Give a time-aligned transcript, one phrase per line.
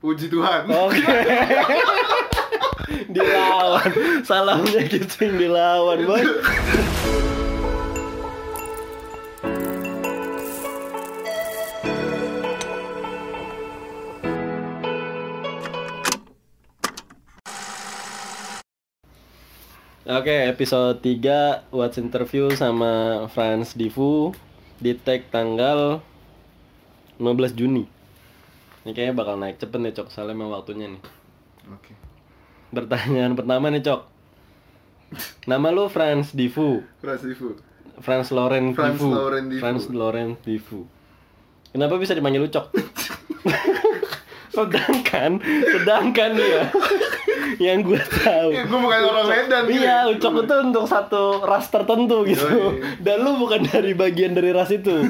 [0.00, 0.64] Puji Tuhan.
[0.64, 0.96] Oke.
[3.12, 3.92] dilawan.
[4.24, 6.24] Salamnya gitu dilawan, Boy.
[20.10, 24.32] Oke, episode 3 What's Interview sama Franz Divu
[24.80, 26.00] di tag tanggal
[27.20, 27.99] 15 Juni.
[28.80, 30.08] Ini kayaknya bakal naik cepet nih, Cok.
[30.08, 31.02] Soalnya emang waktunya nih.
[31.72, 31.92] Oke.
[32.72, 34.00] Pertanyaan pertama nih, Cok.
[35.50, 36.80] Nama lu Franz Divu.
[37.02, 37.58] Franz Divu.
[38.00, 39.10] Franz Loren Franz Divu.
[39.60, 40.88] Franz Loren Divu.
[41.70, 42.66] Kenapa bisa dipanggil lu, Cok?
[44.50, 46.62] sedangkan, sedangkan ya
[47.60, 48.50] yang gue tahu.
[48.56, 49.82] Eh, gua bukan orang Medan, gitu.
[49.84, 52.46] Iya, Ucok itu untuk satu ras tertentu gitu.
[52.46, 53.02] Yoi.
[53.04, 55.04] Dan lu bukan dari bagian dari ras itu.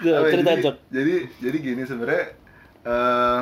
[0.00, 0.76] Cerita, jadi, Cok.
[0.88, 2.24] Jadi jadi gini sebenarnya
[2.84, 3.40] eh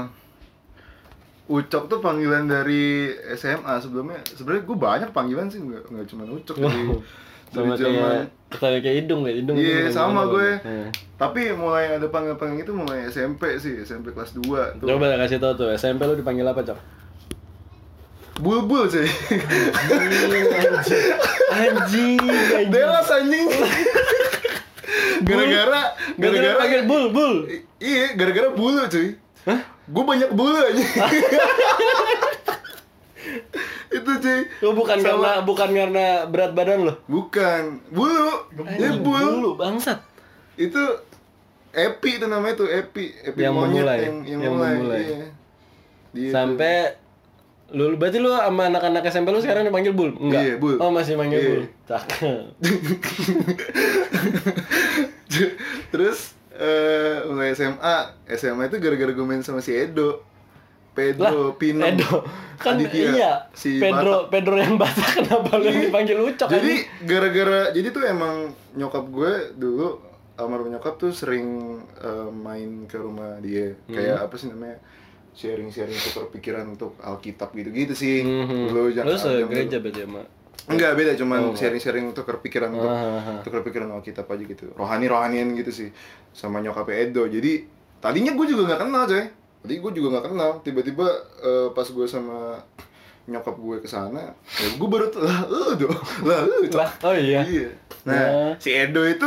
[1.47, 4.19] Ucok tuh panggilan dari SMA sebelumnya.
[4.27, 6.99] Sebenarnya gue banyak panggilan sih nggak nggak cuma Ucok dari, Wow.
[7.55, 8.27] dari Sama zaman.
[8.51, 9.55] kayak hidung ya, hidung.
[9.55, 10.59] Iya hidung, sama gue.
[10.59, 10.87] Iya.
[11.15, 14.87] Tapi mulai ada panggil-panggil itu mulai SMP sih, SMP kelas 2 tuh.
[14.91, 16.79] Coba kasih tau tuh, SMP lu dipanggil apa, Cok?
[18.37, 19.07] Bulbul sih.
[19.87, 20.45] Anjing,
[21.55, 22.19] anjing.
[22.69, 23.49] Dewas anjing.
[25.23, 25.83] Gara-gara
[26.17, 27.35] gara-gara panggil bul, bul.
[27.77, 29.09] Iya, gara-gara bulu cuy.
[29.45, 29.61] Hah?
[29.87, 30.83] Gue banyak bulu aja.
[33.97, 34.41] itu cuy.
[34.63, 36.95] Lu bukan Sama- karena bukan karena berat badan lo.
[37.07, 38.51] Bukan, bulu.
[38.77, 39.31] Ya bulu.
[39.39, 40.01] Bulu, bangsat.
[40.57, 40.81] Itu
[41.77, 44.73] Epi itu namanya tuh Epi, Epi Yang monyet memulai, yang yang, yang mulai.
[44.73, 45.03] memulai.
[45.05, 45.29] Iya.
[46.17, 46.75] Dia Sampai
[47.69, 50.11] lu lu- berarti lu sama anak-anak SMP lu sekarang dipanggil bul?
[50.13, 50.41] Enggak.
[50.41, 50.77] Iya, Bul.
[50.77, 51.49] Oh, masih manggil Iya.
[51.49, 51.63] bul.
[51.85, 52.41] Cakep.
[55.89, 56.19] Terus
[56.53, 57.95] eh mulai SMA,
[58.31, 60.21] SMA itu gara-gara gue main sama si Edo.
[60.93, 61.85] Pedro Pino.
[61.85, 62.25] Edo.
[62.57, 63.31] Kan Aditya, iya.
[63.53, 66.73] si Pedro Pedro yang Batak kenapa lu yang dipanggil Ucok jadi
[67.05, 70.01] gara-gara jadi tuh emang nyokap gue dulu
[70.35, 73.93] almarhum nyokap tuh sering eh, main ke rumah dia Hmm.
[73.93, 74.77] kayak apa sih namanya
[75.37, 78.67] sharing-sharing tukar pikiran untuk Alkitab gitu-gitu sih Mhm.
[78.67, 80.23] dulu jangan Lu segereja berarti sama.
[80.67, 81.53] enggak beda cuman Oh.
[81.53, 83.41] sharing-sharing tukar pikiran untuk Ah, ah, ah.
[83.41, 85.89] tukar pikiran Alkitab aja gitu rohani-rohanian gitu sih
[86.33, 89.25] sama nyokap Edo jadi tadinya gue juga nggak kenal coy
[89.59, 91.07] tadi gue juga nggak kenal tiba-tiba
[91.39, 92.57] eh, pas gue sama
[93.27, 95.39] nyokap gue ke sana ya gue baru lah
[95.69, 95.89] Edo
[96.25, 97.43] lah Edo Lah, oh iya.
[97.43, 97.69] Iya.
[98.05, 98.31] Nah, Ya.
[98.57, 99.27] si Edo itu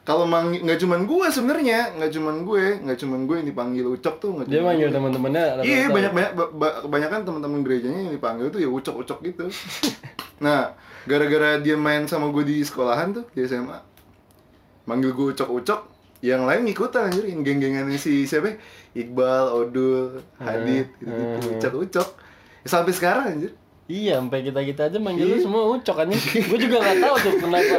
[0.00, 4.14] kalau mang nggak cuman gue sebenarnya, nggak cuman gue, nggak cuman gue yang dipanggil Ucok
[4.16, 8.46] tuh, nggak Dia manggil teman-temannya Iya, banyak banyak ba- ba- kebanyakan teman-teman gerejanya yang dipanggil
[8.48, 9.44] tuh ya Ucok-Ucok gitu.
[10.44, 10.72] nah,
[11.02, 13.76] gara-gara dia main sama gue di sekolahan tuh di SMA,
[14.84, 15.80] manggil gue Ucok-Ucok,
[16.20, 18.56] yang lain ngikutan anjir, yang geng-gengannya si siapa?
[18.90, 21.54] Iqbal, Odul, Hadid, gitu, Hmm.
[21.54, 22.08] Ucok-Ucok.
[22.60, 23.52] Ya, sampai sekarang anjir.
[23.86, 25.44] Iya, sampai kita-kita aja manggil lu Iya.
[25.44, 26.08] semua Ucok kan.
[26.48, 27.78] gue juga gak tahu tuh kenapa.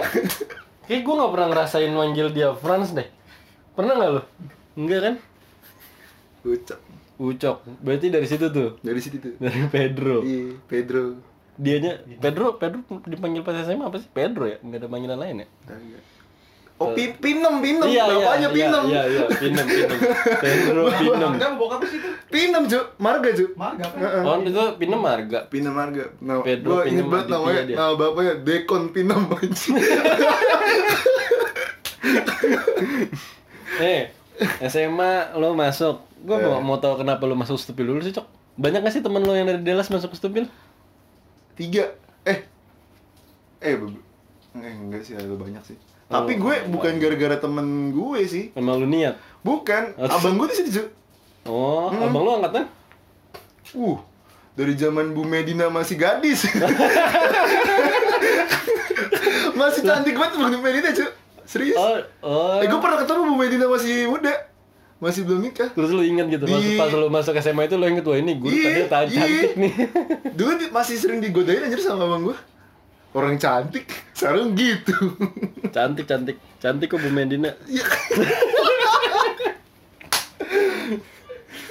[0.91, 3.07] Kayak gue gak pernah ngerasain manggil dia Franz deh.
[3.79, 4.21] Pernah gak lu?
[4.75, 5.15] Enggak kan?
[6.43, 6.79] Ucok.
[7.15, 7.57] Ucok.
[7.79, 8.75] Berarti dari situ tuh.
[8.83, 9.33] Dari situ tuh.
[9.39, 10.19] Dari Pedro.
[10.19, 11.15] Iya, Pedro.
[11.55, 14.11] Dianya Pedro, Pedro dipanggil pas SMA apa sih?
[14.11, 14.59] Pedro ya?
[14.59, 15.47] Enggak ada panggilan lain ya?
[15.63, 16.03] Kagak.
[16.81, 17.85] Oh, pi pinem, pinem.
[17.85, 18.83] iya, iya, Bapaknya iya, pinem.
[18.89, 19.99] Iya, iya, pinem, pinem.
[20.37, 21.31] Pedro pinem.
[21.37, 22.09] Mau bokap sih itu?
[22.27, 22.85] Pinem, Cuk.
[22.97, 23.51] Marga, Cuk.
[23.53, 24.25] Marga kan?
[24.25, 25.39] Oh, itu pinem marga.
[25.45, 26.03] Pinem Marga.
[26.19, 27.61] Nah, Pedro gua inget Pinem banget Aditya namanya.
[27.63, 27.75] dia.
[27.77, 29.75] Nama bapaknya Dekon Pinem anjing.
[33.81, 34.09] Eh,
[34.63, 36.01] SMA lo masuk.
[36.19, 36.43] Gue Eh.
[36.43, 38.25] mau, mau tahu kenapa lo masuk stupil dulu sih, Cok.
[38.55, 40.45] Banyak gak sih teman lo yang dari Dallas masuk stupil?
[41.55, 41.93] Tiga.
[42.23, 42.45] Eh.
[43.59, 45.77] Eh, eh, enggak sih, ada banyak sih.
[46.11, 48.51] Oh, Tapi gue bukan gara-gara temen gue sih.
[48.51, 49.15] Emang lu niat?
[49.39, 49.95] Bukan.
[49.95, 50.11] Oh.
[50.11, 50.83] Abang gue di situ.
[51.43, 52.03] Oh, Hmm.
[52.03, 52.67] abang lo angkatan?
[53.71, 53.95] Uh,
[54.51, 56.43] dari zaman Bu Medina masih gadis.
[59.53, 61.11] masih cantik banget Bu Medina, Cuk.
[61.43, 61.75] Serius.
[61.75, 62.59] Oh, oh.
[62.59, 64.33] Eh, gue pernah ketemu Bu Medina masih muda.
[64.99, 65.71] Masih belum nikah.
[65.71, 68.37] Terus lu inget gitu, Di- pas, pas lu masuk SMA itu lu inget, wah ini
[68.37, 69.17] guru Iya, tadi ta- iya.
[69.17, 69.73] cantik nih.
[70.29, 72.37] Dulu masih sering digodain anjir sama abang gue.
[73.11, 74.95] Orang cantik, sekarang gitu.
[75.69, 76.37] cantik, cantik.
[76.57, 77.51] Cantik kok Bu Medina.
[77.65, 77.83] Iya.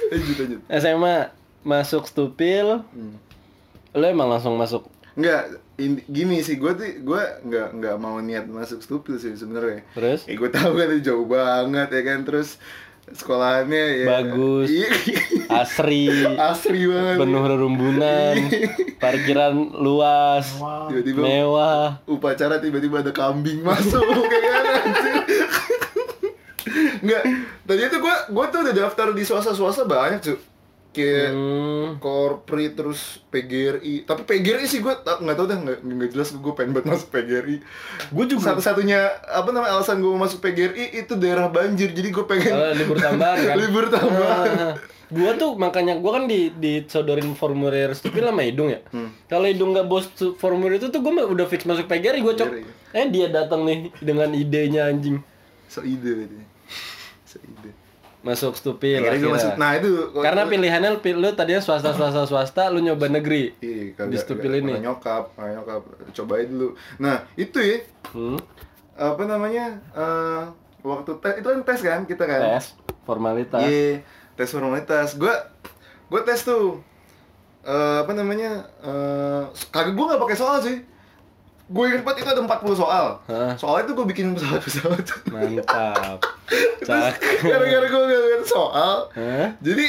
[0.07, 0.59] lanjut, lanjut.
[0.69, 1.15] SMA
[1.61, 3.15] masuk stupil, Hmm.
[3.91, 4.85] lu emang langsung masuk.
[5.11, 5.43] Enggak,
[5.75, 9.83] in- gini sih gue tuh gue nggak nggak mau niat masuk stupil sih sebenarnya.
[9.91, 10.23] Terus?
[10.25, 12.55] Eh gue tahu kan itu jauh banget ya kan terus
[13.13, 14.67] sekolahannya ya Bagus.
[14.67, 14.89] Iya.
[15.51, 17.15] Asri, Asri banget.
[17.17, 18.35] penuh rerumbunan,
[18.97, 20.87] parkiran luas, Wah.
[20.87, 21.87] Tiba-tiba mewah.
[22.05, 23.99] upacara tiba-tiba ada kambing masuk
[24.31, 25.15] kayak anjir.
[27.01, 27.23] Enggak,
[27.63, 30.37] tadi itu gua gua tuh udah daftar di swasta-swasta banyak, cuy.
[30.91, 32.03] Kayak Hmm.
[32.03, 34.03] Korpri terus PGRI.
[34.03, 37.07] Tapi PGRI sih gua tak nggak tahu dah nggak nggak jelas gua pengen banget masuk
[37.09, 37.63] PGRI.
[38.11, 41.95] Gue juga Satu-satunya apa namanya alasan gua mau masuk PGRI itu daerah banjir.
[41.95, 43.55] Jadi gua pengen Oh, libur tambahan kan?
[43.63, 44.47] libur tambahan.
[44.51, 44.73] Ah,
[45.07, 48.83] gua tuh makanya gua kan di disodorin formulir stupil sama hidung ya.
[48.91, 49.15] Hmm.
[49.31, 52.51] Kalau hidung nggak bos formulir itu tuh gua mah udah fix masuk PGRI gua cok.
[52.51, 52.63] PGRI.
[52.91, 55.23] Eh dia datang nih dengan idenya anjing.
[55.71, 56.27] So ide.
[57.23, 57.71] So ide.
[58.21, 59.33] Masuk stupil Akhirnya akhirnya.
[59.33, 59.51] masuk.
[59.57, 63.57] Nah, itu Karena pilihannya pil- lu tadinya swasta swasta swasta, lu nyoba negeri.
[63.57, 64.77] Iya, Di stupil ini.
[64.77, 65.81] nyokap, nyokap.
[66.11, 66.69] Cobain dulu.
[66.97, 67.81] Nah, itu ya
[68.11, 68.37] Hmm.
[68.93, 69.73] apa namanya?
[69.91, 70.43] eh
[70.81, 72.39] waktu tes itu kan tes kan kita kan?
[72.51, 73.57] Tes formalitas.
[73.59, 75.17] Iya, tes formalitas.
[75.17, 75.33] Gua
[76.07, 76.77] gua tes tuh
[77.63, 78.69] eh apa namanya?
[78.79, 80.77] eh kagak gua nggak pakai soal sih.
[81.71, 83.05] Gue ingat banget itu ada 40 soal.
[83.31, 83.51] Hah.
[83.55, 85.05] Soalnya tuh gue bikin pesawat-pesawat.
[85.31, 86.19] Mantap.
[86.83, 87.15] Terus Cak.
[87.47, 89.47] gara-gara gue gak lihat soal, Hah?
[89.63, 89.85] jadi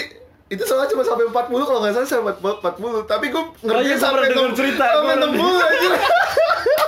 [0.53, 4.53] itu soalnya cuma sampai 40 kalau nggak salah sampai 40 tapi gue gua sampai 6
[4.53, 5.91] cerita, sampai gua pernah 60 aja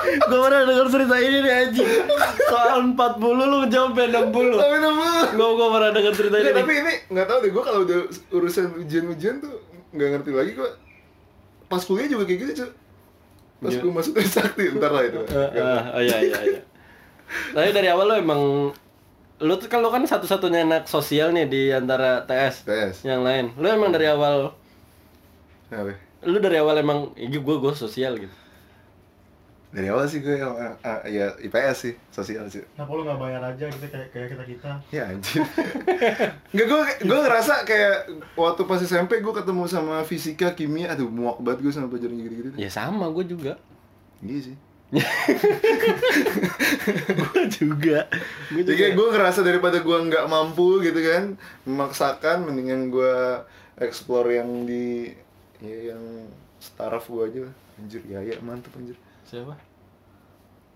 [0.05, 1.91] Gue pernah denger cerita ini nih anjing.
[2.44, 4.61] Soal 40 lu jawab 60.
[4.61, 6.52] sampai 60 Gue gue pernah denger cerita ini.
[6.52, 7.99] Tapi ini nggak tahu deh gue kalau udah
[8.37, 9.64] urusan ujian-ujian tuh
[9.96, 10.73] nggak ngerti lagi kok
[11.70, 12.70] pas kuliah juga kayak gitu cuy
[13.64, 13.81] pas Iya.
[13.81, 16.61] gue masuk Trisakti ntar lah itu eh, oh iya iya iya.
[17.50, 18.40] Tapi dari awal lo emang
[19.40, 23.50] lu tuh kalau kan satu-satunya anak sosial nih di antara TS tes yang lain.
[23.56, 24.52] Lu emang dari awal
[25.66, 25.96] Kenapa?
[26.22, 28.37] lu dari awal emang gue gue sosial gitu.
[29.74, 33.42] Dari awal sih gue yang ah, ya IPS sih sosial sih Kenapa lu nggak bayar
[33.44, 34.70] aja gitu kayak kayak kita kita?
[34.88, 35.42] ya anjir
[36.54, 37.96] nggak gue gue ngerasa kayak
[38.32, 42.50] waktu pas SMP gue ketemu sama fisika kimia aduh muak banget gue sama pelajaran gitu-gitu
[42.54, 43.58] Ya sama gue juga.
[44.20, 44.56] iya sih
[47.10, 48.06] gue juga.
[48.48, 51.34] Gue Jadi kayak gue ngerasa daripada gue nggak mampu gitu kan
[51.64, 53.14] memaksakan mendingan gue
[53.76, 55.10] explore yang di
[55.58, 57.54] ya yang staraf gue aja lah.
[57.74, 58.94] anjir ya ya mantep anjir
[59.34, 59.54] Siapa?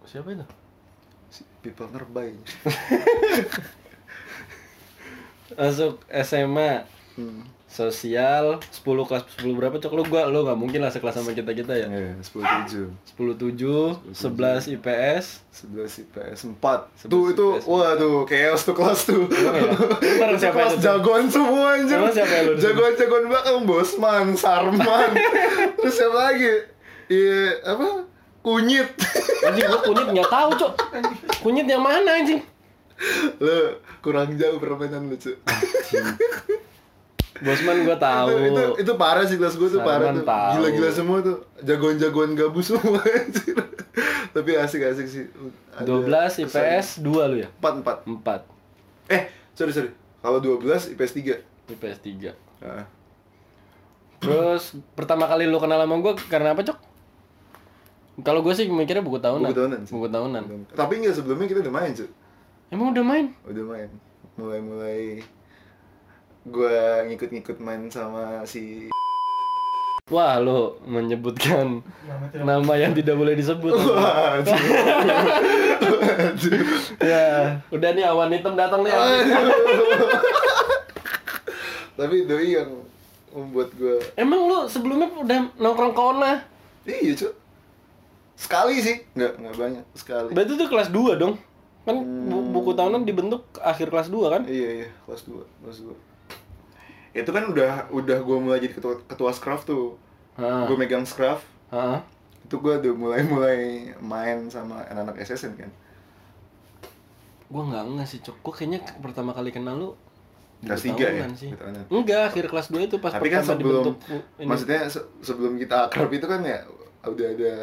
[0.02, 0.46] Siapa itu?
[1.30, 2.34] si people nearby.
[5.54, 6.82] Masuk SMA
[7.14, 7.46] hmm.
[7.70, 11.54] sosial 10 kelas 10 berapa cok lu gua lu nggak mungkin lah sekelas sama kita
[11.54, 11.86] kita ya?
[11.86, 12.50] Ya sepuluh
[13.38, 13.94] tujuh.
[14.10, 15.24] 10 7 11 IPS
[15.54, 16.90] sebelas IPS empat.
[17.06, 17.64] 11 tuh itu IPS.
[17.70, 19.22] wah tuh chaos tuh kelas tuh.
[19.30, 20.40] Emang ya?
[20.42, 21.94] Siapa kelas itu jagoan semua anjir.
[22.02, 22.52] Emang siapa yang lu?
[22.58, 25.10] Di jagoan jagoan belakang bosman sarman.
[25.78, 26.74] Terus siapa lagi?
[27.08, 28.07] Iya apa
[28.40, 28.88] kunyit.
[29.44, 30.72] Anjing gua kunyit nggak tahu cok.
[31.42, 32.40] Kunyit yang mana anjing?
[33.38, 35.34] Lo kurang jauh permainan lu cuy
[37.38, 38.34] bosman gua tahu.
[38.34, 40.26] itu, itu, itu parah sih kelas gue tuh parah tuh.
[40.26, 41.38] gila-gila semua tuh.
[41.62, 43.54] Jagoan-jagoan gabus semua anjir
[44.34, 45.24] tapi asik-asik sih.
[45.74, 47.48] Ada- 12 IPS 2 lu ya?
[47.62, 48.40] Empat empat.
[49.06, 49.22] 4 eh
[49.54, 49.90] sorry sorry.
[50.18, 52.84] Kalau 12 IPS 3 IPS 3 Heeh.
[54.18, 56.78] terus pertama kali lu kenal sama gua karena apa cok
[58.26, 59.50] kalau gue sih mikirnya buku tahunan.
[59.50, 59.92] Buku tahunan sih.
[59.94, 60.42] buku tahunan.
[60.74, 62.10] Tapi enggak sebelumnya kita udah main cuy
[62.68, 63.26] emang udah main?
[63.48, 63.88] Udah main.
[64.38, 65.24] Mulai-mulai
[66.48, 68.88] gua ngikut-ngikut main sama si
[70.08, 73.76] wah lu menyebutkan Nama tidak nama yang tidak boleh disebut.
[73.92, 74.40] Wah,
[77.04, 79.44] ya udah nih awan hitam datang nih awan hitam.
[82.00, 82.70] tapi doi yang
[83.36, 86.40] membuat gua emang lu sebelumnya udah nongkrong kona
[86.88, 87.28] iya cuy
[88.38, 89.02] sekali sih.
[89.12, 89.84] Nggak nggak banyak.
[89.92, 90.30] Sekali.
[90.30, 91.34] Berarti tuh kelas 2 dong.
[91.82, 94.42] Kan bu- buku tahunan dibentuk akhir kelas 2 kan?
[94.44, 94.88] Iya iya.
[95.02, 96.06] Kelas 2 kelas 2
[97.10, 99.98] itu kan udah udah gua mulai jadi ketua ketua scraft tuh.
[100.36, 100.64] Heeh.
[100.64, 101.98] gua megang scraft Heeh.
[102.40, 103.58] itu gua udah mulai mulai
[103.98, 105.70] main sama anak-anak SSN kan?
[107.46, 108.36] Gua nggak nggak sih cok.
[108.38, 109.90] Gua kayaknya pertama kali kenal lu
[110.58, 111.22] Kelas tiga ya?
[111.32, 111.50] sih.
[111.88, 113.96] Enggak akhir kelas 2 itu pas tapi kan pertama sebelum dibentuk
[114.36, 114.44] ini.
[114.44, 116.58] maksudnya se- sebelum kita akrab itu kan ya
[117.00, 117.54] udah ada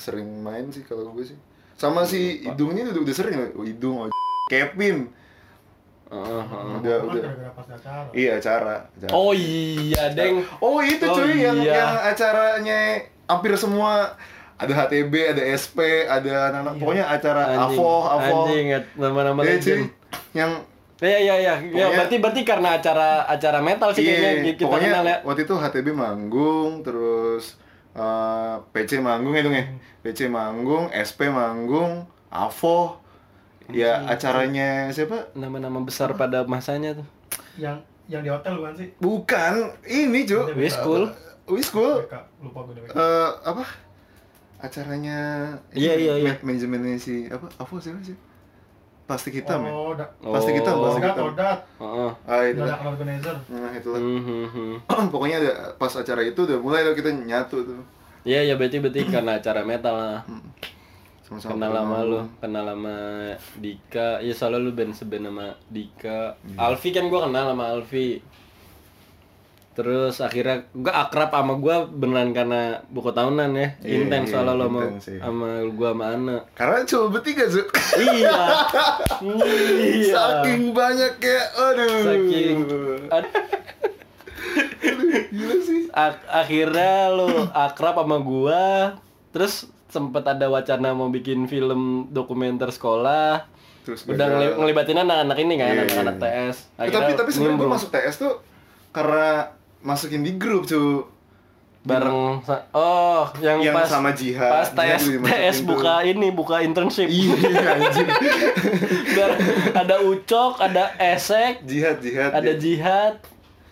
[0.00, 1.36] sering main sih kalau gue sih
[1.76, 4.08] sama si hidung ini udah, udah sering oh, hidung oh,
[4.46, 5.12] Kevin
[6.06, 6.74] Heeh, heeh.
[6.76, 7.22] udah udah
[7.54, 8.02] acara.
[8.10, 9.10] iya acara, acara.
[9.12, 11.72] oh iya deng oh itu Oh, cuy yang iya.
[11.76, 12.78] yang acaranya
[13.24, 14.18] hampir semua
[14.56, 16.80] ada HTB ada SP ada anak-anak Iya.
[16.82, 19.82] pokoknya acara Anjing, Avo Avo anjing nama-nama Iya, cuy legend
[20.32, 20.52] yang
[21.00, 21.54] Iya iya iya.
[21.54, 25.16] Ya Pokoknya- berarti berti karena acara acara metal sih kayaknya Iya, kita pokoknya kenal ya.
[25.24, 27.56] waktu itu HTB manggung, terus
[27.92, 29.64] eh, PC manggung ya dong ya.
[29.64, 29.78] Hmm.
[30.00, 32.96] PC manggung, SP manggung, AVO.
[33.68, 34.08] Ya Hmm.
[34.08, 35.30] acaranya siapa?
[35.32, 37.06] Nama-nama besar pada masanya tuh.
[37.56, 38.88] Yang yang di hotel bukan sih?
[38.96, 39.52] Bukan,
[39.84, 40.38] ini cu.
[40.52, 41.06] Wis cool.
[41.46, 42.02] Wiskul.
[42.04, 42.94] BK, lupa gue namanya.
[42.94, 43.64] Eh apa?
[44.58, 45.18] Acaranya
[45.72, 46.30] Iya, iya, iya.
[46.30, 47.46] ma- Manajemennya si apa?
[47.56, 48.14] AVO siapa sih?
[49.10, 50.82] Plastik hitam ya Oh, da- plastik hitam Oh.
[50.86, 51.26] plastik hitam.
[51.76, 52.10] Heeh.
[52.24, 53.36] ah itu Kodak organizer.
[53.48, 54.72] nah itulah Hmm, hmm, hmm.
[55.12, 57.82] pokoknya ada pas acara itu udah mulai tuh kita nyatu tuh
[58.22, 60.20] Iya ya berarti berarti karena acara metal lah.
[61.20, 62.96] sama-sama Kenal lama lu, kenal lama
[63.56, 64.18] Dika.
[64.18, 66.34] Ya soalnya lu band seben sama Dika.
[66.54, 68.18] Alfi kan gua kenal sama Alfi.
[69.80, 73.68] Terus akhirnya gua akrab sama gua beneran karena buku tahunan ya.
[73.80, 75.20] Iya, Intens iya, soalnya lo sama intens, iya.
[75.22, 76.36] sama gua sama Ana.
[76.52, 77.62] karena cuma bertiga Zu.
[77.98, 78.36] iya.
[79.96, 80.12] iya.
[80.12, 82.56] saking banyak kayak aduh Saking
[85.30, 88.64] gila sih Ak- akhirnya lu akrab sama gua
[89.30, 93.46] terus sempet ada wacana mau bikin film dokumenter sekolah
[93.80, 96.16] terus udah ngeli- ngelibatin anak-anak ini kan anak-anak.
[96.18, 98.34] TS Eh, tapi tapi sebenarnya gue masuk TS tuh
[98.90, 101.04] karena masukin di grup cuy
[101.80, 102.44] bareng
[102.76, 105.72] oh yang, yang pas sama Jihad pas TS TS tuh.
[105.72, 107.08] buka ini buka internship.
[107.08, 108.08] Iya anjing.
[109.16, 109.30] Biar
[109.72, 113.16] ada ucok ada esek Jihad Jihad ada jihad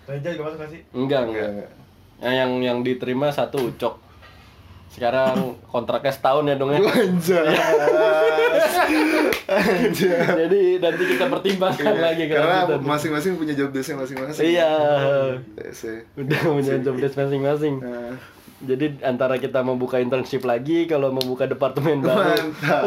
[0.08, 0.80] Reja juga masuk gak sih?
[0.96, 1.48] enggak enggak.
[1.52, 1.70] enggak enggak.
[2.18, 4.00] Yang yang, yang diterima satu ucok.
[4.88, 6.80] Sekarang kontraknya setahun ya dong ya.
[10.34, 12.34] Jadi nanti kita pertimbangkan lagi Iya.
[12.34, 12.84] Karena kelanjutan.
[12.84, 14.44] masing-masing punya job desk masing-masing.
[14.44, 14.72] Iya.
[16.14, 18.14] Udah punya job desk masing-masing Nah,
[18.60, 22.18] jadi antara kita mau buka internship lagi kalau mau buka departemen baru
[22.50, 22.82] mantap.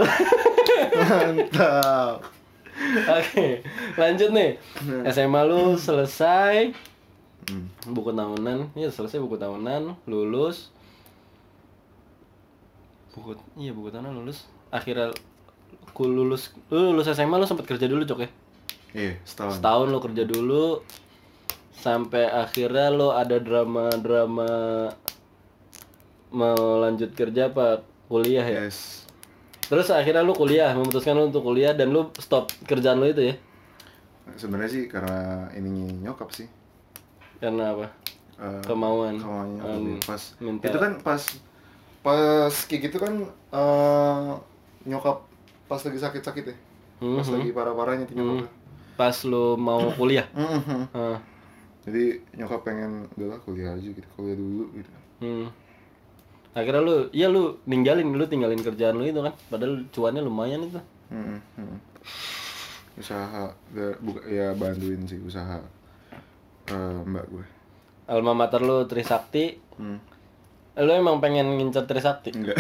[0.92, 2.16] mantap.
[3.08, 3.48] oke
[3.96, 4.60] lanjut nih
[5.08, 6.76] SMA lu selesai
[7.42, 7.66] Hmm.
[7.88, 10.70] buku tahunan iya selesai buku tahunan lulus
[13.12, 15.10] buku iya buku tahunan lulus akhirnya
[15.92, 18.30] ku lulus lu lulus SMA lu sempat kerja dulu cok ya?
[18.92, 19.60] Iya, setahun.
[19.60, 20.84] setahun lo kerja dulu
[21.74, 24.52] sampai akhirnya lo ada drama-drama
[26.32, 27.84] mau lanjut kerja apa?
[28.08, 28.68] Kuliah ya?
[28.68, 29.08] Yes.
[29.64, 33.36] terus akhirnya lo kuliah memutuskan lo untuk kuliah dan lo stop kerjaan lo itu ya?
[34.36, 36.48] Sebenarnya sih karena ini nyokap sih.
[37.40, 37.88] karena apa?
[38.36, 39.16] Eh, kemauan.
[39.18, 41.24] kemauannya Um, pas minta- itu kan pas
[42.04, 44.30] pas kayak gitu kan eh,
[44.84, 45.24] nyokap
[45.72, 46.56] pas lagi sakit-sakit ya.
[47.00, 47.34] Pas Mhm.
[47.34, 48.52] lagi parah-parahnya tuh nyokap.
[48.94, 50.92] pas lo mau kuliah Mhm.
[50.92, 51.18] Ah,
[51.82, 52.04] Jadi
[52.36, 54.92] nyokap pengen udahlah kuliah aja gitu, kuliah dulu gitu.
[55.20, 55.48] hmm.
[56.52, 60.78] akhirnya lo iya lo ninggalin lo tinggalin kerjaan lo itu kan padahal cuannya lumayan itu
[61.10, 61.78] Mhm, mhm.
[62.94, 63.56] Usaha
[63.98, 65.64] buka ya bantuin sih usaha
[66.68, 67.46] eh, mbak gue.
[68.06, 69.98] alma mater lo Trisakti Hmm.
[70.72, 72.56] Lo emang pengen ngincer Trisakti Enggak.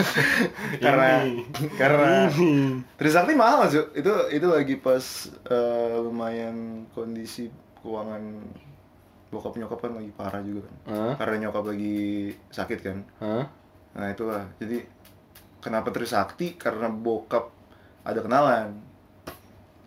[0.84, 1.24] karena
[1.80, 2.28] karena
[3.00, 3.96] Trisakti mahal Cuk.
[3.96, 7.48] Itu itu lagi pas eh, lumayan kondisi
[7.80, 8.20] keuangan
[9.32, 10.76] bokap nyokap kan lagi parah juga kan.
[10.92, 11.14] Hah?
[11.16, 12.98] Karena nyokap lagi sakit kan.
[13.24, 13.44] Hah?
[13.96, 14.44] Nah, itulah.
[14.60, 14.84] Jadi
[15.64, 16.60] kenapa Trisakti?
[16.60, 17.48] Karena bokap
[18.04, 18.76] ada kenalan.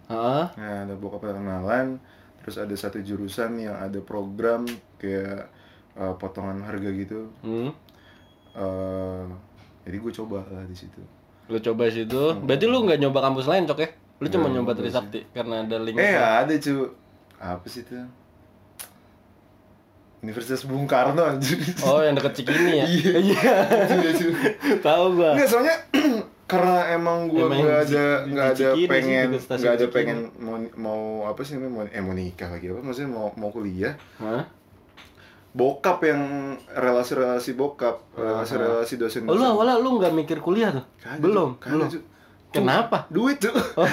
[0.09, 0.49] Hah?
[0.57, 2.01] Nah, ada bokap ada kenalan,
[2.41, 4.65] terus ada satu jurusan yang ada program
[4.97, 5.49] kayak
[5.95, 7.31] eh, potongan harga gitu.
[7.41, 7.71] Hmm?
[8.55, 9.23] eh
[9.85, 11.01] jadi gue coba lah di situ.
[11.51, 12.21] Lu coba situ.
[12.41, 13.89] Berarti lu nggak nyoba kampus lain, Cok ya?
[14.17, 15.99] Lu cuma nyoba Trisakti karena ada link.
[15.99, 16.89] Eh ada cu
[17.37, 17.99] apa sih itu?
[20.25, 21.61] Universitas Bung Karno anjir.
[21.85, 22.85] Oh, yang deket Cikini ya?
[22.89, 23.13] Iya.
[23.21, 23.51] Iya.
[23.93, 24.27] Iya, cu.
[24.81, 25.37] Tahu gua.
[25.37, 25.75] Nggak soalnya
[26.49, 31.41] karena emang gue nggak ada di nggak ada pengen nggak ada pengen mau mau apa
[31.41, 34.45] sih namanya mau eh mau nikah lagi apa maksudnya mau mau kuliah Hah?
[35.55, 36.21] Bokap yang
[36.67, 40.83] relasi-relasi bokap relasi-relasi dosen Oh, lu awalnya lu nggak mikir kuliah tuh?
[41.17, 41.87] belum, belum.
[42.51, 43.07] Kenapa?
[43.09, 43.87] duit tuh Oh,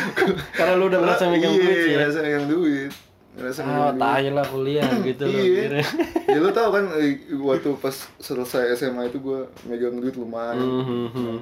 [0.52, 1.83] karena lu udah ngerasa megang duit sih.
[1.85, 1.99] iya ya?
[2.00, 2.90] ngerasa megang duit
[3.33, 5.38] ngerasa Ah, megang duit tahi lah kuliah gitu loh.
[5.40, 5.81] Iya.
[6.26, 10.83] ya lu tau kan eh, waktu pas selesai SMA itu gue megang duit lumayan Hmm,
[10.85, 11.38] hmm, hmm.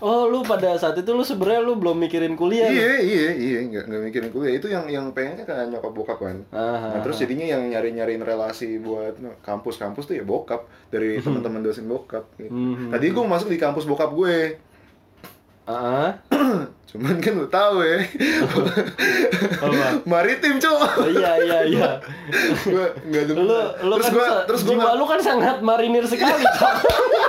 [0.00, 2.66] Oh, lu pada saat itu lu sebenarnya lu belum mikirin kuliah.
[2.66, 2.72] lu?
[2.72, 6.40] iya iya iya nggak nggak mikirin kuliah itu yang yang pengennya kan nyokap bokap kan
[6.50, 11.60] Ah, nah terus jadinya yang nyari nyariin relasi buat kampus-kampus tuh ya bokap dari teman-teman
[11.60, 12.48] dosen bokap gitu.
[12.48, 12.88] Hmm.
[12.88, 14.56] tadi gue masuk di kampus bokap gue
[15.62, 16.16] Ah,
[16.90, 18.02] cuman kan lu tahu ya
[20.02, 21.90] maritim Oh, iya iya iya.
[22.64, 25.60] gue nggak demen Lu lu terus kan gue sa- terus gue jiwa lu kan sangat
[25.60, 26.42] marinir sekali.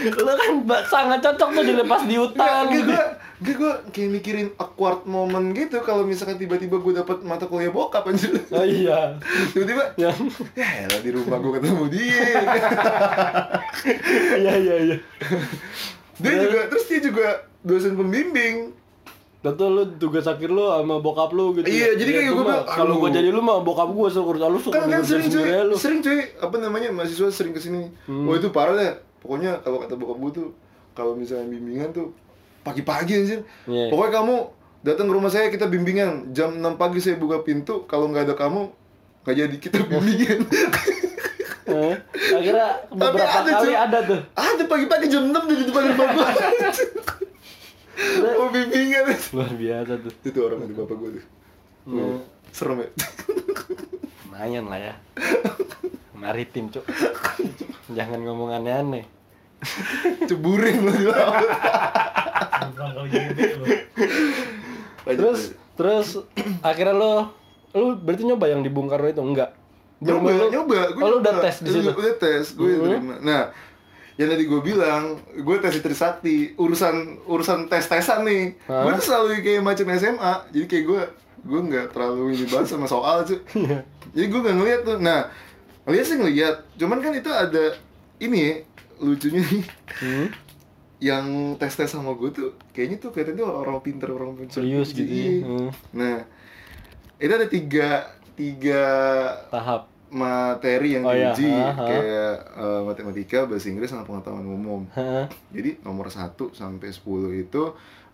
[0.00, 0.50] Lu kan
[0.88, 2.64] sangat cocok tuh dilepas di hutan.
[2.68, 3.02] Gak, gue,
[3.40, 8.08] gak gue kayak mikirin awkward moment gitu kalau misalkan tiba-tiba gue dapet mata kuliah bokap
[8.08, 8.32] anjir.
[8.52, 9.16] Oh iya.
[9.52, 10.12] Tiba-tiba, Ya.
[10.56, 12.24] ya di rumah gue ketemu dia.
[14.36, 14.96] Iya iya iya.
[16.20, 17.26] dia juga, terus dia juga
[17.64, 18.76] dosen pembimbing.
[19.40, 21.64] Tentu lu tugas akhir lu sama bokap lu gitu.
[21.64, 23.08] Iya, jadi kayak gua gua mah, bilang, kalau aduh.
[23.08, 25.48] jadi lu mah bokap gua suruh lu Kan kan sering cuy,
[25.80, 27.88] sering cuy, apa namanya, mahasiswa sering ke sini.
[28.04, 28.28] Hmm.
[28.28, 30.48] Wah itu parah deh, pokoknya kalau kata bokap gue tuh,
[30.96, 32.12] kalau misalnya bimbingan tuh
[32.60, 33.40] pagi-pagi anjir.
[33.64, 33.88] Iya.
[33.88, 34.36] Pokoknya kamu
[34.80, 36.32] datang ke rumah saya kita bimbingan.
[36.32, 38.68] Jam 6 pagi saya buka pintu kalau nggak ada kamu
[39.24, 40.40] nggak jadi kita bimbingan.
[41.70, 41.94] Eh,
[42.34, 43.74] akhirnya beberapa ada, kali cuy.
[43.78, 44.20] ada tuh.
[44.34, 46.28] Ada pagi-pagi jam 6 di depan rumah gua.
[48.40, 49.12] Oh bimbingan.
[49.36, 50.12] Luar biasa tuh.
[50.24, 51.24] Itu orang di bapak gua tuh.
[51.84, 52.20] Hmm.
[52.52, 52.88] serem ya.
[54.28, 54.94] Lumayan lah ya
[56.20, 56.84] maritim cuk.
[57.96, 59.04] Jangan ngomong aneh-aneh.
[60.28, 61.48] Ceburin lo di laut lo.
[65.06, 65.40] Terus
[65.74, 66.08] terus
[66.62, 67.12] akhirnya lo
[67.70, 69.22] lu berarti nyoba yang di Bung Karno itu?
[69.22, 69.50] Enggak.
[70.00, 70.78] Nyoba Bener-bener lu- nyoba.
[70.90, 71.90] Gue oh, lu udah tes di situ?
[71.90, 72.82] Udah tes gue Mhm.
[72.82, 73.14] terima.
[73.20, 73.42] Nah
[74.16, 76.36] yang tadi gue bilang gue tes di Trisakti.
[76.54, 78.56] Urusan urusan tes tesan nih.
[78.66, 78.84] Hah?
[78.84, 81.02] gue tuh selalu kayak macam SMA jadi kayak gue
[81.40, 83.80] gue nggak terlalu ini banget sama soal cuy Iya.
[84.12, 84.98] jadi gue nggak ngeliat tuh.
[84.98, 85.20] Nah
[85.90, 87.74] ngeliat sih ngeliat cuman kan itu ada
[88.16, 88.52] ini ya,
[88.98, 89.64] lucunya nih
[89.98, 90.26] Hmm?
[90.98, 95.02] yang tes tes sama gue tuh kayaknya tuh kelihatannya orang pinter orang pinter serius gitu
[95.04, 95.24] ya.
[95.26, 95.38] Iya.
[95.42, 95.68] Hmm.
[95.90, 96.16] nah
[97.16, 97.88] itu ada tiga
[98.34, 98.82] tiga
[99.48, 101.30] tahap materi yang Oh, iya.
[101.30, 101.80] diuji Aha.
[101.80, 104.82] kayak eh, matematika, bahasa Inggris sama pengetahuan umum.
[104.90, 105.30] Hah?
[105.48, 106.18] Jadi nomor 1
[106.50, 106.98] sampai 10
[107.40, 107.62] itu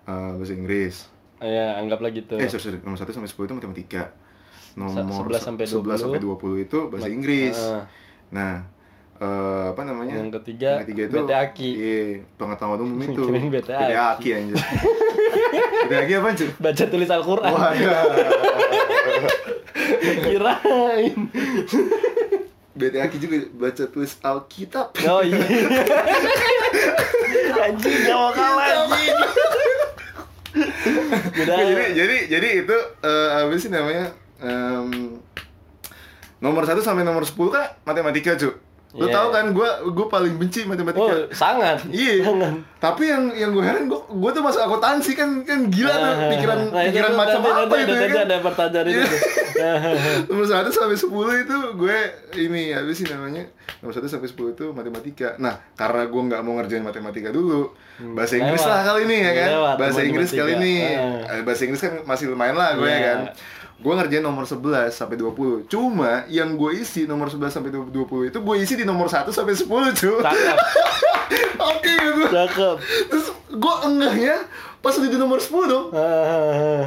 [0.05, 0.97] eh, bahasa Inggris.
[1.37, 2.79] ya anggaplah gitu Eh, sorry, sorry.
[2.81, 4.13] nomor 1 sampai 10 itu matematika.
[4.77, 7.57] Nomor 11 sampai 11 sampai 20 itu bahasa Inggris.
[7.57, 7.89] Ah.
[8.29, 8.53] Nah,
[9.17, 10.21] eh, apa namanya?
[10.21, 12.01] yang ketiga, Yang ketiga itu BTAKI Iya,
[12.37, 13.23] pengetahuan umum itu.
[13.27, 13.49] Kirain.
[13.51, 14.57] BTAKI anjir.
[15.89, 16.51] BTAKI apa, Cuk?
[16.59, 17.97] baca tulis Al-Quran Waduh.
[20.27, 21.19] kirain
[22.77, 24.89] BTAKI juga baca tulis Alkitab.
[25.07, 25.41] oh iya
[27.65, 29.17] anjing mau kalah anjing
[31.37, 35.17] jadi jadi jadi itu eh, apa sih namanya Em,
[36.39, 38.53] nomor 1 sampai nomor 10 kan matematika cu
[38.95, 39.13] lu Iya.
[39.13, 43.61] tahu kan gue gue paling benci oh matematika sangat iya sangat tapi yang yang gue
[43.61, 47.19] heran gue gue tuh masuk akuntansi kan kan gila tuh pikiran Nah, itu pikiran tuh
[47.19, 49.73] macam tadi- apa tadi- itu ya tadi kan ada pertanyaan itu Iya.
[50.29, 51.13] nomor 1 sampai 10
[51.43, 51.99] itu gue
[52.39, 53.45] ini apa sih namanya
[53.79, 57.77] nomor 1 sampai 10 itu matematika nah karena gue nggak mau ngerjain matematika dulu
[58.13, 58.71] bahasa Inggris lewat.
[58.71, 60.63] lah kali ini ya kan Lewat bahasa Inggris kali matematika.
[60.63, 60.75] ini
[61.27, 61.35] Ah.
[61.35, 63.01] Eh, bahasa Inggris kan masih lumayan lah gue ya Iya.
[63.03, 63.19] kan
[63.77, 68.39] gue ngerjain nomor 11 sampai 20 cuma yang gue isi nomor 11 sampai 20 itu
[68.41, 70.57] gue isi di nomor 1 sampai 10 cuy cakep.
[71.77, 72.23] Oke gitu.
[72.31, 72.77] Cakep.
[73.11, 74.37] Terus gue enggaknya
[74.81, 75.87] pas udah di nomor 10 dong.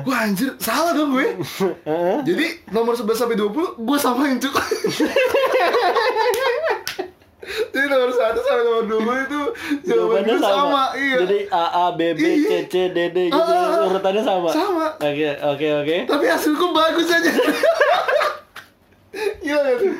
[0.07, 1.35] Wah anjir, salah dong gue.
[2.27, 4.55] Jadi nomor 11 sampai 20 gue samain cuk
[7.49, 9.41] Jadi nomor 1 sampai nomor 2 itu
[9.89, 12.59] jawaban Jawabannya gue sama, Iya Jadi A A B B C Iya.
[12.69, 13.89] C D D gitu ah.
[13.89, 14.49] urutannya sama.
[14.53, 14.87] Sama.
[15.01, 15.97] Oke oke oke.
[16.05, 17.31] Tapi hasilku bagus aja
[19.41, 19.91] Gila gak tuh?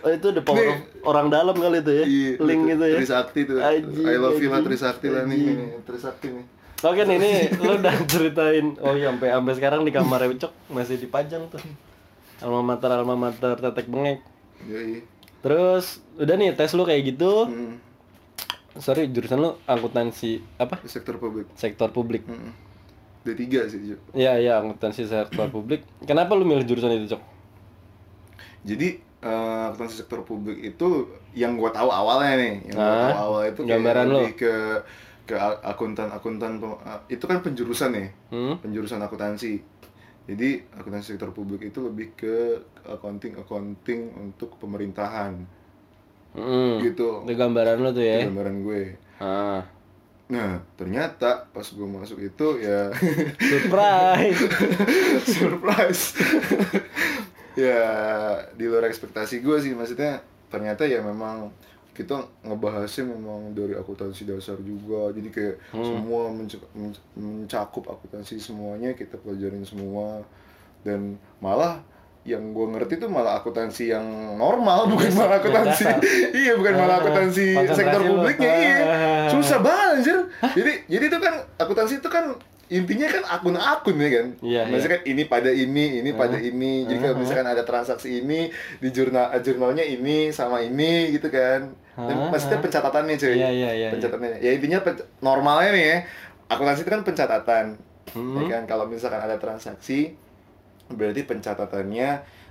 [0.00, 0.72] Oh itu the power Nih.
[0.72, 2.04] of orang dalam kali itu ya.
[2.08, 2.96] Iya, Link itu gitu ya.
[3.04, 4.60] Trisakti tuh Anjing, I love you lah.
[4.64, 6.44] Trisakti lah nih, nih Trisakti nih
[6.78, 10.94] Oke nih ini lu udah ceritain oh iya sampai sampai sekarang di kamar Ucok masih
[11.02, 11.58] dipajang tuh.
[12.38, 14.22] Alma mater alma mater tetek bengek.
[14.62, 15.02] Yoi
[15.38, 15.84] Terus
[16.16, 17.46] udah nih tes lu kayak gitu.
[17.46, 17.74] hmm.
[18.76, 20.78] Sorry jurusan lu akuntansi apa?
[20.84, 22.22] Sektor publik Sektor publik.
[22.24, 22.52] hmm.
[23.20, 24.00] D3 sih Cuk.
[24.14, 25.82] Iya iya akuntansi sektor publik.
[26.02, 27.22] Kenapa lu milih jurusan itu Cok?
[28.64, 30.88] Jadi eh, akuntansi sektor publik itu
[31.32, 34.20] yang gua tahu awalnya nih, yang gua Ah, tahu awal itu gambaran lo.
[34.32, 34.54] ke
[35.24, 38.56] ke akuntan akuntan a- itu kan penjurusan nih, Hmm?
[38.58, 39.60] penjurusan akuntansi.
[40.28, 45.40] Jadi akuntansi sektor publik itu lebih ke accounting accounting untuk pemerintahan
[46.28, 46.76] Hmm.
[46.84, 47.24] gitu.
[47.24, 48.28] Itu gambaran lu tuh ya.
[48.28, 48.82] Gambaran gue.
[49.16, 49.64] Ah.
[50.28, 52.92] Nah ternyata pas gue masuk itu ya
[53.56, 54.42] Surprise.
[55.40, 56.02] surprise
[57.58, 57.80] ya
[58.52, 61.48] di luar ekspektasi gue sih maksudnya ternyata ya memang
[61.98, 65.10] kita ngebahasnya memang dari akuntansi dasar juga.
[65.10, 70.22] Jadi kayak semua menc- menc- mencakup akuntansi semuanya kita pelajarin semua.
[70.80, 71.82] Dan malah
[72.22, 74.04] yang gue ngerti tuh malah akuntansi yang
[74.36, 75.84] normal bukan malah akuntansi
[76.38, 78.78] iya bukan malah Ah, akuntansi sektor publiknya iya.
[78.84, 79.26] Ah.
[79.28, 80.18] susah banget anjir.
[80.54, 82.36] Jadi jadi itu kan akuntansi itu kan
[82.68, 84.26] intinya kan akun-akun ya kan?
[84.38, 86.84] Iya, Maksudnya kan ini pada ini ini pada ini.
[86.84, 91.72] Jadi kalau misalkan ada transaksi ini di jurnal eh, jurnalnya ini sama ini gitu kan?
[91.98, 93.34] Dan Ah, maksudnya pencatatannya cuy.
[93.34, 94.38] Iya, iya, iya, pencatatannya.
[94.38, 95.98] Ya intinya pen- normalnya nih ya
[96.46, 97.64] akuntansi itu kan pencatatan.
[98.08, 98.36] Hmm.
[98.38, 98.62] ya kan?
[98.64, 100.14] Kalau misalkan ada transaksi
[100.88, 102.08] berarti pencatatannya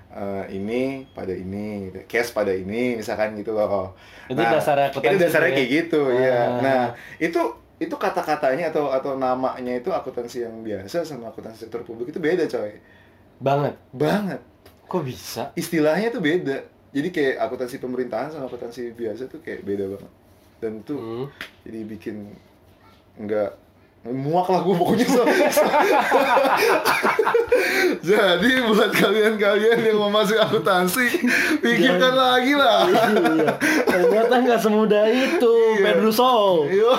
[0.07, 3.93] eh, ini pada ini cash pada ini misalkan gitu loh.
[4.27, 5.57] Itu dasarnya akuntansi itu dasarnya tuh ya?
[5.57, 6.47] kayak gitu ya Ah.
[6.59, 6.81] nah
[7.17, 7.41] itu
[7.77, 12.45] itu kata-katanya atau atau namanya itu akuntansi yang biasa sama akuntansi sektor publik itu beda
[12.45, 12.73] coy
[13.37, 13.77] Banget.
[13.91, 14.41] banget
[14.83, 15.53] Kok bisa?
[15.53, 16.57] istilahnya tuh beda
[16.89, 20.11] jadi kayak akuntansi pemerintahan sama akuntansi biasa tuh kayak beda banget
[20.57, 21.25] dan tuh Hmm.
[21.61, 22.33] jadi bikin
[23.15, 23.51] nggak
[24.07, 25.27] muak lah gue pokoknya so-
[28.03, 31.05] jadi buat kalian-kalian yang mau masuk akuntansi
[31.59, 33.53] pikirkan lagi lah Iya.
[33.83, 35.83] Ternyata nggak semudah itu, Iya.
[35.83, 36.65] Pedruso.
[36.67, 36.91] Yo.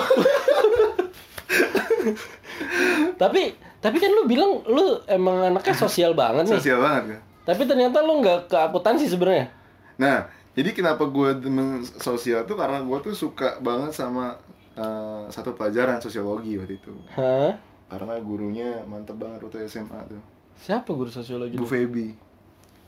[3.15, 3.41] Tapi
[3.79, 6.55] tapi kan lu bilang lu emang anaknya sosial banget nih.
[6.55, 9.47] sosial banget kan Tapi ternyata lu nggak ke akuntansi sebenarnya.
[9.95, 14.35] nah jadi kenapa gue demen sosial tuh karena gue tuh suka banget sama
[14.73, 17.51] eh, satu pelajaran sosiologi waktu itu Hah?
[17.87, 20.21] karena gurunya mantep banget waktu SMA tuh
[20.55, 21.55] Siapa guru sosiologi?
[21.55, 22.11] Bu Febi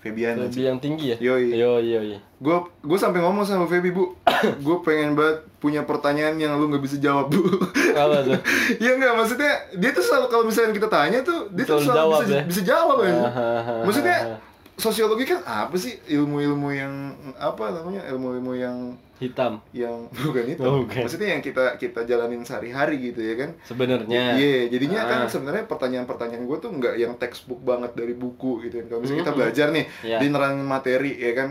[0.02, 1.18] Febiana Lebih yang tinggi ya?
[1.22, 1.54] Yoi.
[1.54, 2.18] Yoi, yoi.
[2.42, 4.18] gue gue sampai ngomong sama Febi bu
[4.66, 7.46] gue pengen banget punya pertanyaan yang lu nggak bisa jawab bu
[7.94, 8.34] Apa tuh?
[8.82, 12.20] Iya nggak maksudnya dia tuh selalu kalau misalnya kita tanya tuh dia tuh Selalu jawab
[12.26, 12.44] bisa, ya?
[12.50, 13.16] bisa jawab kan
[13.86, 14.18] maksudnya
[14.82, 16.94] sosiologi kan apa sih ilmu-ilmu yang
[17.38, 18.78] apa namanya ilmu-ilmu yang
[19.16, 19.62] Hitam.
[19.70, 21.06] yang bukan itu Oh, bukan.
[21.06, 24.34] maksudnya yang kita kita jalanin sehari-hari gitu ya kan Sebenarnya.
[24.34, 25.30] Iya, jadinya kan Ah.
[25.30, 28.86] sebenarnya pertanyaan-pertanyaan gue tuh nggak yang textbook banget dari buku gitu kan.
[28.88, 29.40] Kalau misalnya kita Mhm.
[29.40, 30.18] belajar nih, Iya.
[30.18, 31.50] di nerangin materi ya kan,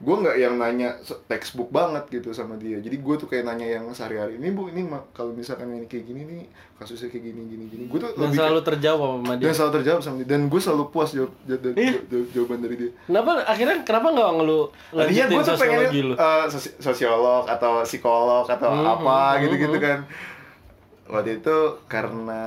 [0.00, 2.76] gue nggak yang nanya textbook banget gitu sama dia.
[2.76, 4.36] Jadi gue tuh kayak nanya yang sehari-hari.
[4.36, 6.42] Ini bu, ini kalau misalkan ini kayak gini nih,
[6.74, 7.84] kasusnya kayak gini gini gini.
[7.84, 9.52] Gue tuh Dan lebih selalu terjawab sama dan dia.
[9.52, 10.26] selalu terjawab sama dia.
[10.26, 11.76] Dan gue selalu puas jawab, jawab, jawab-
[12.08, 12.90] jawab- jawaban dari dia.
[13.02, 16.14] Kenapa akhirnya kenapa nggak ngelu Tadinya lanjutin gue tuh pengen lu?
[16.16, 19.84] eh, sosi- sosiolog atau psikolog atau Hmm, apa hmm, gitu-gitu hmm.
[19.84, 19.98] kan.
[21.06, 22.42] Waktu itu karena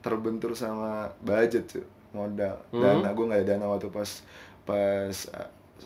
[0.00, 2.58] terbentur sama budget cuy, modal.
[2.68, 2.80] Hmm.
[2.80, 4.10] Dana gue nggak ada dana waktu pas
[4.64, 5.16] pas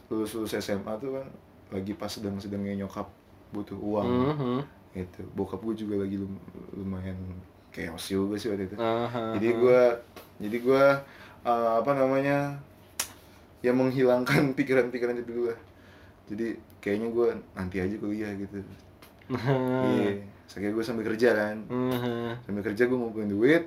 [0.07, 1.27] lulus lulus SMA tuh kan
[1.71, 3.07] lagi pas sedang sedangnya nyokap
[3.51, 4.57] butuh uang Mhm.
[4.93, 5.23] gitu.
[5.33, 7.15] Bokap gue juga lagi lum- lumayan
[7.71, 8.77] chaos juga sih waktu itu.
[8.77, 9.35] Aha.
[9.35, 9.81] Jadi gue
[10.41, 10.85] jadi gue
[11.41, 12.59] eh, apa namanya
[13.61, 15.59] ya menghilangkan pikiran-pikiran itu lah.
[16.27, 16.47] Jadi
[16.79, 18.63] kayaknya gue nanti aja kuliah gitu.
[19.31, 20.11] Iya,
[20.45, 21.57] saya gue sambil kerja kan.
[21.67, 22.43] Mhm.
[22.43, 23.65] Sambil kerja gue ngumpulin duit.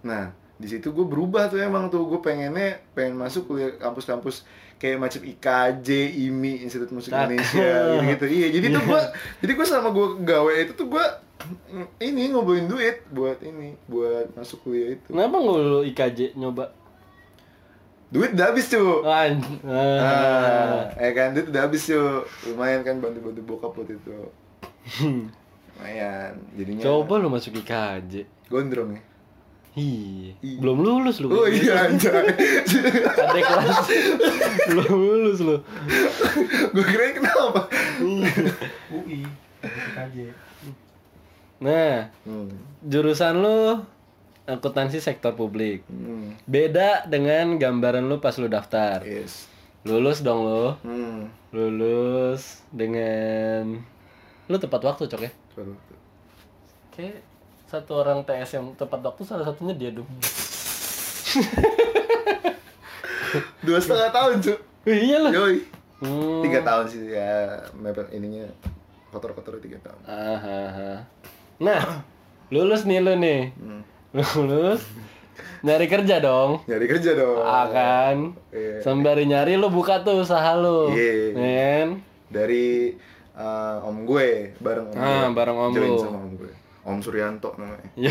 [0.00, 4.46] Nah, di situ gue berubah tuh emang tuh gue pengennya pengen masuk kuliah kampus-kampus
[4.80, 5.88] kayak macam IKJ,
[6.18, 7.36] IMI, Institut Musik Cakep.
[7.36, 7.70] Indonesia
[8.08, 8.24] gitu.
[8.26, 9.00] Iya, jadi tuh gue
[9.38, 11.04] jadi gue sama gue gawe itu tuh gue
[12.00, 15.08] ini ngumpulin duit buat ini, buat masuk kuliah itu.
[15.08, 16.72] Kenapa nggak lu IKJ nyoba?
[18.08, 19.06] Duit udah habis cuy.
[19.06, 22.24] An Ah, eh kan duit udah habis cuy.
[22.44, 24.10] Lumayan kan bantu-bantu bokap waktu itu.
[25.76, 26.32] Lumayan.
[26.56, 28.26] Jadinya Coba lu masuk IKJ.
[28.48, 29.02] gondrong ya.
[29.72, 30.34] Iya.
[30.38, 30.56] Iya.
[30.58, 31.30] Belum lulus lu.
[31.30, 32.26] Oh iya anjay.
[33.06, 33.86] Adek kelas.
[34.66, 35.56] Belum lulus lu.
[36.70, 37.70] gue kira kenapa?
[38.90, 39.22] UI
[39.70, 40.16] KJ
[41.60, 42.48] Nah, Hmm.
[42.82, 43.84] jurusan lu
[44.44, 45.84] akuntansi sektor publik.
[45.86, 46.34] Hmm.
[46.44, 49.04] Beda dengan gambaran lu pas lu daftar.
[49.04, 49.46] Yes.
[49.84, 50.66] Lulus dong lu.
[50.80, 51.28] Hmm.
[51.52, 53.78] Lulus dengan
[54.46, 55.30] lu tepat waktu, Cok ya?
[55.52, 55.74] Sorry.
[56.90, 57.22] Kayak
[57.70, 60.10] satu orang TS yang tepat waktu salah satunya dia dong.
[63.62, 64.54] Dua setengah tahun cu.
[64.84, 65.30] iya lah.
[65.30, 65.62] Yoi.
[66.00, 66.42] Hmm.
[66.42, 67.62] Tiga tahun sih ya.
[67.76, 68.48] Mepet ininya
[69.08, 70.00] kotor-kotor tiga tahun.
[70.02, 70.92] Ahaha.
[71.60, 72.02] Nah,
[72.54, 73.54] lulus nih lu nih.
[73.54, 73.82] Hmm.
[74.18, 74.82] Lulus.
[75.62, 76.64] Nyari kerja dong.
[76.66, 77.38] Nyari kerja dong.
[77.38, 78.16] Ah kan.
[78.50, 78.82] Iya.
[78.82, 80.90] Sembari nyari lu buka tuh usaha lu.
[80.90, 82.02] Ya kan?
[82.26, 82.96] Dari
[83.30, 85.36] eh, om gue bareng om Ah, gue.
[85.36, 85.98] bareng om Join lu.
[86.00, 86.50] sama om gue.
[86.90, 87.86] Om Suryanto namanya.
[87.94, 88.10] Yo.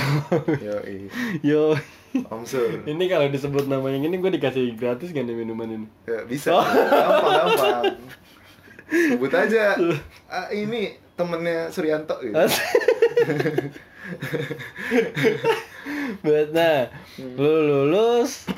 [0.63, 1.11] Yoi.
[1.43, 1.75] Yo.
[2.31, 2.87] Om Sur.
[2.87, 5.87] Ini kalau disebut nama yang ini gue dikasih gratis kan nih minuman ini.
[6.07, 6.55] Ya, bisa.
[6.55, 7.83] Gampang, gampang.
[8.89, 9.75] Sebut aja.
[10.31, 12.33] Ah, ini temennya Suryanto gitu.
[16.25, 16.89] Buat nah,
[17.19, 18.49] lu lulus,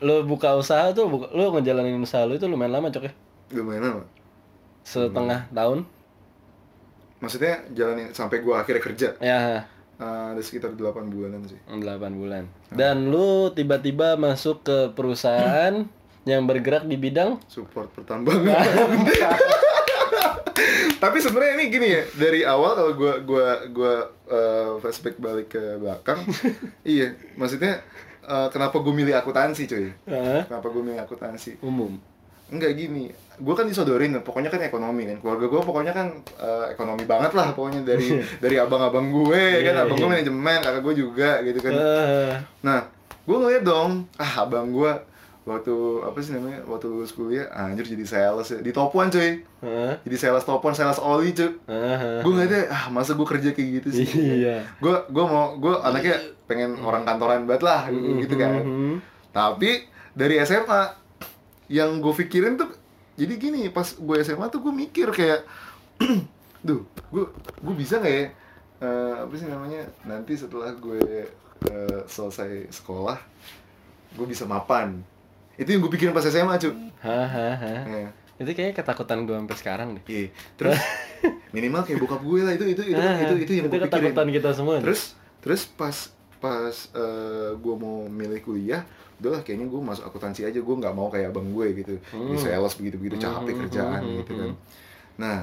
[0.00, 3.12] lu buka usaha tuh, buka, lu ngejalanin usaha lu itu lumayan lama cok ya?
[3.52, 4.02] Lumayan lama.
[4.80, 5.84] Setengah tahun?
[7.24, 9.08] Maksudnya jalanin sampai gua akhirnya kerja.
[9.18, 11.54] Ya, Eh, ada sekitar 8 bulanan sih.
[11.70, 12.50] 8 bulan.
[12.74, 15.86] Dan lu tiba-tiba masuk ke perusahaan
[16.30, 18.58] yang bergerak di bidang Support pertambangan.
[21.02, 23.94] Tapi sebenarnya ini gini ya, dari awal kalau gua gua gua
[24.26, 26.24] eh, flashback balik ke belakang,
[26.86, 27.84] iya, maksudnya
[28.24, 29.92] eh, kenapa gue milih akuntansi cuy?
[30.08, 30.42] Hah?
[30.48, 31.60] Kenapa gue milih akuntansi?
[31.60, 32.00] umum.
[32.54, 35.18] Enggak gini, gue kan disodorin, pokoknya kan ekonomi kan.
[35.18, 36.06] Keluarga gue pokoknya kan
[36.38, 38.06] eh, ekonomi banget lah, pokoknya dari
[38.44, 40.14] dari abang-abang gue kan, Iya, abang gue iya.
[40.14, 41.72] manajemen, kakak gue juga gitu kan.
[41.74, 42.80] Eh, Nah,
[43.26, 44.92] gue ngeliat dong, ah abang gue
[45.44, 48.64] waktu apa sih namanya, waktu lulus kuliah, anjir jadi sales ya.
[48.64, 49.92] di topuan cuy, Hah?
[50.00, 51.52] jadi sales topuan, sales oli cuy.
[51.68, 52.24] Aha.
[52.24, 54.06] Gue ngeliatnya, ah masa gue kerja kayak gitu sih.
[54.40, 54.64] Iya.
[54.80, 56.16] Gue gue mau, gue anaknya
[56.48, 58.64] pengen orang kantoran banget lah, gitu kan.
[58.64, 58.94] Mhm.
[59.36, 59.84] Tapi
[60.16, 61.03] dari SMA
[61.66, 62.70] yang gue pikirin tuh
[63.14, 65.46] jadi gini pas gue SMA tuh gue mikir kayak
[66.66, 67.24] duh gue
[67.60, 68.26] gue bisa nggak ya
[68.80, 71.00] eh, apa sih namanya nanti setelah gue
[71.64, 73.18] eh, selesai sekolah
[74.14, 75.00] gue bisa mapan
[75.54, 77.84] itu yang gue pikirin pas SMA cu Hahaha.
[77.84, 78.08] Ya.
[78.34, 80.04] Itu kayaknya ketakutan gue sampai sekarang deh.
[80.08, 80.32] Iya.
[80.56, 80.80] Terus
[81.54, 83.92] minimal kayak bokap gue lah itu itu itu Ah, itu, itu yang gue pikirin.
[83.92, 84.80] ketakutan kita semua.
[84.80, 86.10] Terus terus pas
[86.44, 88.84] pas eh, gue mau milih kuliah,
[89.16, 91.94] udahlah kayaknya gue masuk akuntansi aja gue nggak mau kayak abang gue gitu.
[91.96, 92.36] Di Hmm.
[92.36, 94.50] sales begitu begitu capek Hmm, kerjaan hmm, gitu hmm, kan.
[95.16, 95.38] Nah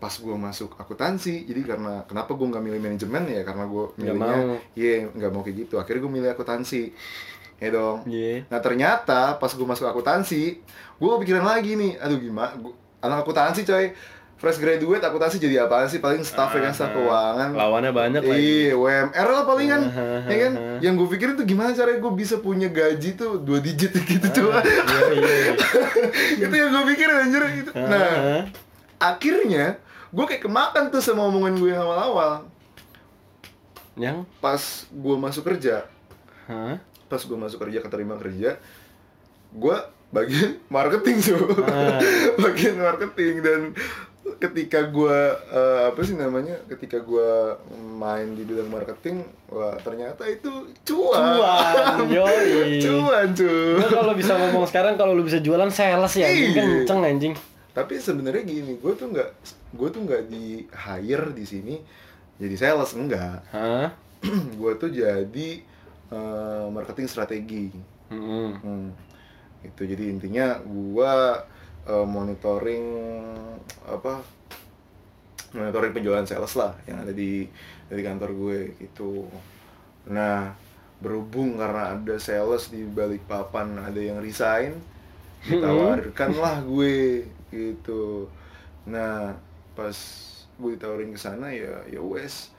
[0.00, 3.44] pas gue masuk akuntansi jadi karena kenapa gue nggak milih manajemen ya?
[3.44, 4.38] Karena gue milihnya
[4.72, 5.74] iya nggak mau kayak gitu.
[5.76, 6.82] Akhirnya gue milih akuntansi.
[7.60, 8.08] Ya dong.
[8.08, 8.48] Iya.
[8.48, 10.64] Nah ternyata pas gue masuk akuntansi,
[10.96, 12.72] gue kepikiran lagi nih, aduh gimana, gua,
[13.04, 13.92] anak akuntansi coy,
[14.40, 16.00] fresh graduate akuntansi jadi apaan sih?
[16.00, 17.52] Paling staff ya kan, staff keuangan.
[17.52, 18.40] Lawannya banyak lagi.
[18.66, 20.52] Iya, WMR lah palingan, Ah, ya kan?
[20.80, 24.64] Yang gue pikirin tuh gimana caranya gue bisa punya gaji tuh dua digit gitu coba.
[24.64, 25.28] Iya, iya.
[25.36, 25.52] iya.
[26.48, 27.70] itu yang gue pikirin anjir gitu.
[27.76, 28.40] Nah, Ah,
[29.12, 29.76] akhirnya
[30.08, 32.48] gue kayak kemakan tuh sama omongan gue yang awal-awal.
[33.94, 34.24] Yang?
[34.40, 35.84] Pas gue masuk kerja,
[36.46, 36.80] Hah?
[37.06, 38.56] pas gue masuk kerja keterima kerja
[39.50, 39.76] gue
[40.08, 41.98] bagian marketing tuh Ah.
[42.38, 43.60] bagian marketing dan
[44.36, 45.18] ketika gue
[45.84, 47.30] apa sih namanya ketika gue
[47.92, 50.50] main di bidang marketing wah ternyata itu
[50.82, 52.78] cuan Cuan, yoi.
[52.78, 56.54] cuan cuy Gue kalau bisa ngomong sekarang kalau lu bisa jualan sales ya, Iya.
[56.84, 57.34] kenceng anjing.
[57.70, 59.30] tapi sebenarnya gini gue tuh nggak
[59.72, 61.74] gue tuh nggak di hire di sini
[62.36, 63.88] jadi sales enggak Hah?
[64.58, 65.48] gue tuh jadi
[66.10, 67.70] eh, marketing strategi
[68.10, 68.50] Mm-mm.
[68.58, 68.88] Hmm.
[69.62, 71.38] Itu jadi intinya gua
[71.90, 72.86] eh, monitoring
[73.90, 74.22] apa?
[75.50, 77.42] Monitoring penjualan sales lah yang ada di
[77.90, 79.26] dari kantor gue gitu.
[80.14, 80.54] Nah,
[81.02, 84.78] berhubung karena ada sales di balik papan ada yang resign,
[85.42, 88.30] ditawarkan lah gue gitu.
[88.86, 89.34] Nah,
[89.74, 89.96] pas
[90.60, 92.52] gue ditawarin ke sana ya ya wes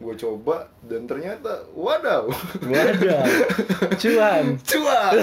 [0.00, 2.30] gue coba dan ternyata wadaw
[2.64, 3.26] Wadah.
[4.00, 4.56] Cuan.
[4.64, 5.14] cuan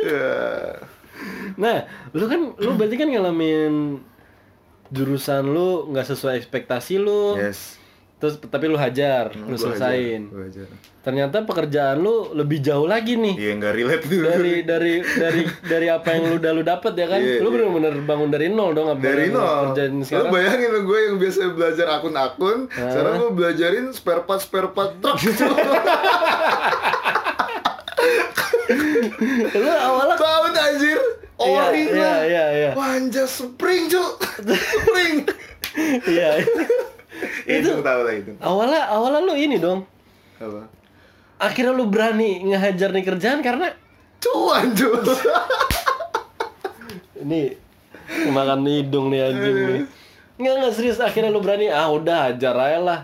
[0.00, 0.32] ya
[1.54, 1.76] Nah,
[2.10, 4.02] lu kan lu berarti kan ngalamin
[4.86, 7.34] jurusan lu nggak sesuai ekspektasi lu.
[7.36, 7.80] yes
[8.14, 10.22] Terus tapi lu hajar, Hmm, lu selesain.
[10.22, 10.68] ajar, gua ajar.
[11.04, 13.36] Ternyata pekerjaan lu lebih jauh lagi nih.
[13.36, 17.06] iya nggak relate tuh dari dari dari dari apa yang lu udah lu dapet ya
[17.06, 17.54] kan Iya, lu iya.
[17.54, 20.98] bener-bener bangun dari nol dong apa dari lu nol kerjain lu sekarang bayangin lo gue
[21.02, 25.18] yang biasa belajar akun-akun sekarang gue belajarin spare part spare part truk
[29.54, 31.00] lu awalnya tak, anjir.
[31.34, 32.18] Ori iya lah.
[32.22, 34.12] iya iya wanja spring cuk.
[34.46, 35.16] Spring.
[36.06, 36.38] Iya.
[37.50, 38.30] Itu tahu lah itu.
[38.38, 39.82] awalnya awalnya lu ini dong.
[40.38, 40.70] Apa?
[41.42, 43.74] Akhirnya lu berani ngehajar nih kerjaan karena
[44.22, 45.02] cuan cuk.
[47.26, 47.58] Ini
[48.30, 49.82] makan hidung nih anjing nih.
[50.38, 51.02] Nggak nggak serius.
[51.02, 53.00] Akhirnya lu berani ah udah hajar aja lah.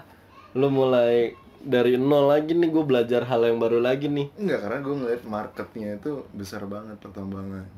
[0.54, 4.78] Lu mulai dari nol lagi nih gue belajar hal yang baru lagi nih Enggak, karena
[4.80, 7.68] gue ngeliat marketnya itu besar banget pertambangan.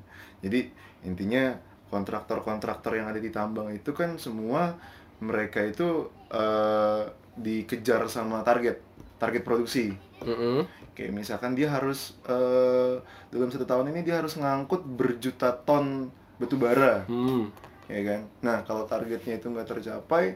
[0.42, 0.71] Jadi
[1.03, 1.55] intinya
[1.90, 4.75] kontraktor-kontraktor yang ada di tambang itu kan semua
[5.21, 7.03] mereka itu eh,
[7.37, 8.83] dikejar sama target,
[9.18, 9.95] target produksi.
[10.23, 10.66] Mm-mm.
[10.92, 12.99] Kayak misalkan dia harus eh,
[13.31, 17.49] dalam satu tahun ini dia harus ngangkut berjuta ton batu bara, Hmm.
[17.87, 18.21] ya kan?
[18.42, 20.35] Nah kalau targetnya itu nggak tercapai,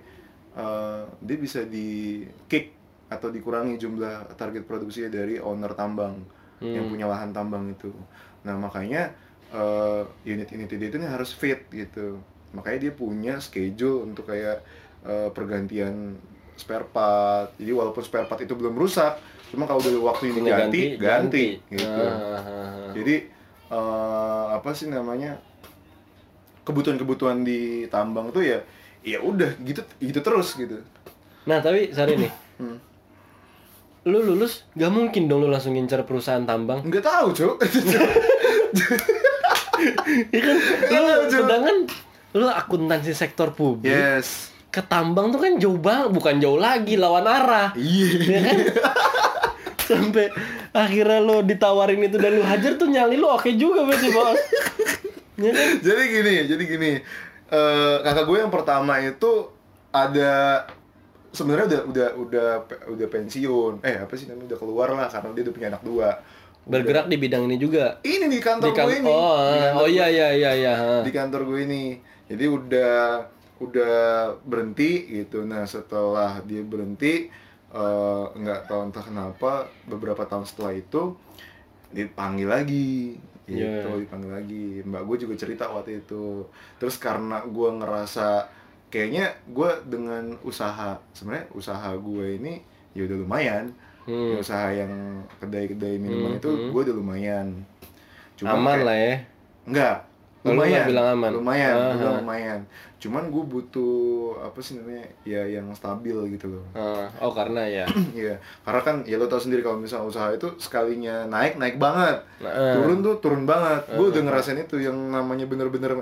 [0.54, 2.75] eh, dia bisa di kick
[3.06, 6.18] atau dikurangi jumlah target produksinya dari owner tambang
[6.62, 7.92] yang punya lahan tambang itu.
[8.42, 9.12] Nah makanya
[9.52, 12.18] eh, unit-unit dia itu nih harus fit gitu.
[12.56, 14.64] Makanya dia punya schedule untuk kayak
[15.06, 16.16] eh, pergantian
[16.56, 17.52] spare part.
[17.60, 19.20] Jadi walaupun spare part itu belum rusak,
[19.52, 22.04] cuma kalau udah waktu ini ganti, ganti, gitu.
[22.08, 22.90] Ah, ah, ah.
[22.96, 23.16] Jadi
[23.70, 25.36] eh, apa sih namanya
[26.66, 28.58] kebutuhan-kebutuhan di tambang tuh ya
[29.06, 30.82] ya udah gitu gitu terus gitu.
[31.46, 32.80] Nah tapi sorry nih, Hmm.
[34.06, 36.86] Lu lulus gak mungkin dong lu langsung ngincer perusahaan tambang.
[36.86, 37.56] Nggak tahu cuk.
[40.32, 40.56] Iya kan?
[40.88, 41.76] Lu sedangkan
[42.32, 43.92] lu akuntansi sektor publik.
[43.92, 44.52] yes.
[44.72, 47.76] Ke tambang tuh kan jauh banget, bukan jauh lagi lawan arah.
[47.76, 48.08] Iya.
[48.24, 48.58] Ya kan?
[49.88, 50.32] Sampai
[50.72, 54.40] akhirnya lu ditawarin itu dan lu hajar tuh nyali lu oke juga berarti, Bos.
[55.36, 55.68] Ya kan?
[55.84, 56.92] jadi gini, jadi gini.
[57.46, 59.52] Eh, kakak gue yang pertama itu
[59.92, 60.64] ada
[61.36, 62.48] sebenarnya udah udah udah
[62.96, 63.84] udah pensiun.
[63.84, 66.08] Eh apa sih namanya udah keluar lah karena dia udah punya anak dua.
[66.66, 68.00] Bergerak di bidang ini juga.
[68.00, 69.12] Ini di kantor Di kan gue ini.
[69.12, 70.74] Oh, Di kantor oh iya iya iya iya.
[71.04, 71.82] di kantor gue ini
[72.26, 72.96] jadi udah
[73.56, 77.32] udah berhenti gitu nah setelah dia berhenti
[77.72, 81.16] eh, nggak tahu entah kenapa beberapa tahun setelah itu
[81.88, 84.02] dipanggil lagi gitu Iya.
[84.02, 86.44] dipanggil lagi mbak gue juga cerita waktu itu
[86.82, 88.50] terus karena gue ngerasa
[88.96, 93.66] kayaknya gue dengan usaha sebenarnya usaha gue ini ya udah lumayan
[94.02, 94.32] Hmm.
[94.32, 94.86] Ya, usaha yang
[95.36, 96.70] kedai-kedai minuman Hmm, itu hmm.
[96.70, 97.46] gue udah lumayan
[98.40, 99.14] Aman kayak- lah ya.
[99.66, 99.96] enggak
[100.38, 101.30] lu lumayan nggak bilang aman?
[101.34, 102.20] lumayan bilang ah.
[102.22, 102.60] lumayan
[102.96, 103.94] cuman gue butuh
[104.40, 107.82] apa sih namanya ya yang stabil gitu loh Ah, oh karena ya.
[108.14, 112.22] Iya, karena kan ya lo tau sendiri kalau misalnya usaha itu sekalinya naik naik banget,
[112.40, 112.74] eh.
[112.74, 113.90] turun tuh turun banget.
[113.90, 115.98] Gue udah ngerasain itu yang namanya bener-bener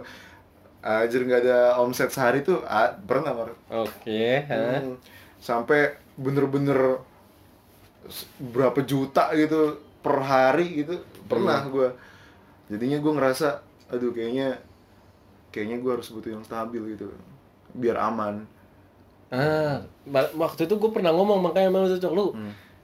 [0.85, 3.33] ajar nggak ada omset sehari tuh ah, pernah.
[3.73, 4.45] Oke.
[4.45, 4.85] hah?
[4.85, 5.01] Hmm,
[5.41, 7.01] sampai bener-bener
[8.37, 11.89] berapa juta gitu per hari gitu pernah gue.
[12.69, 14.61] Jadinya gue ngerasa, aduh kayaknya
[15.49, 17.09] kayaknya gue harus butuh yang stabil gitu,
[17.73, 18.45] biar aman.
[19.33, 19.81] Ah,
[20.37, 22.27] waktu itu gue pernah ngomong makanya lu tuh, cok lu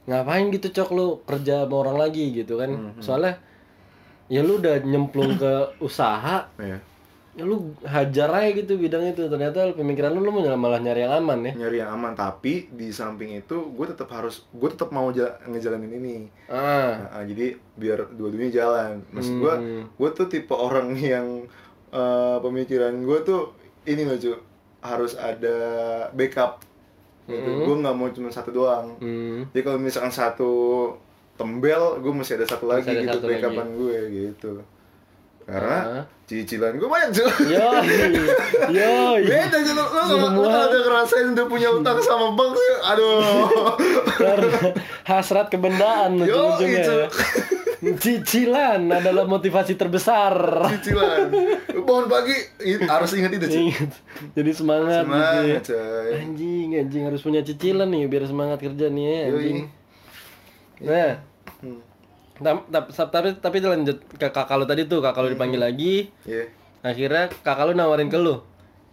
[0.09, 3.39] ngapain gitu cok lu kerja sama orang lagi gitu kan soalnya
[4.27, 6.81] ya lu udah nyemplung ke usaha Ya.
[7.31, 9.25] Ya lu hajar aja gitu bidang itu.
[9.25, 11.53] Ternyata pemikiran lu lu malah nyari yang aman ya.
[11.57, 12.12] Nyari yang aman.
[12.12, 16.16] Tapi di samping itu gue tetap harus gue tetap mau ja- ngejalanin ini.
[16.47, 17.07] Ah.
[17.09, 19.03] Nah, jadi biar dua-duanya jalan.
[19.09, 19.83] Maksud gue Hmm.
[19.88, 21.47] gue tuh tipe orang yang
[21.88, 23.51] eh, pemikiran gue tuh
[23.83, 24.33] ini loh cu
[24.81, 25.57] harus ada
[26.11, 26.66] backup.
[27.23, 27.47] Gitu.
[27.62, 28.99] gue nggak mau cuma satu doang.
[28.99, 29.47] Hmm.
[29.49, 30.51] jadi kalau misalkan satu
[31.33, 34.53] tembel gue masih ada satu lagi ada gitu backupan gue gitu
[35.51, 36.05] karena Ah.
[36.25, 37.69] cicilan gue banyak cu yo
[38.79, 42.71] yo Beda gitu, lo, lo, lo, kalau udah ngerasain udah punya utang sama bank sih,
[42.85, 43.19] aduh
[45.03, 46.71] hasrat kebendaan Yo, itu.
[46.71, 47.11] ya.
[47.97, 50.37] cicilan adalah motivasi terbesar
[50.71, 51.33] Cicilan
[51.73, 52.37] Bangun pagi,
[52.85, 53.67] harus ingat itu cuy
[54.31, 55.11] jadi semangat, gitu.
[55.11, 59.35] Semangat coy Anjing, anjing harus punya cicilan nih biar semangat kerja nih ya, Yoi.
[59.35, 59.59] anjing.
[60.81, 61.13] Nah,
[62.40, 66.09] tapi tapi lanjut ke kakak lu tadi tuh, kakak lu dipanggil lagi.
[66.24, 66.48] Iya
[66.81, 68.40] Akhirnya kakak lu nawarin ke lu.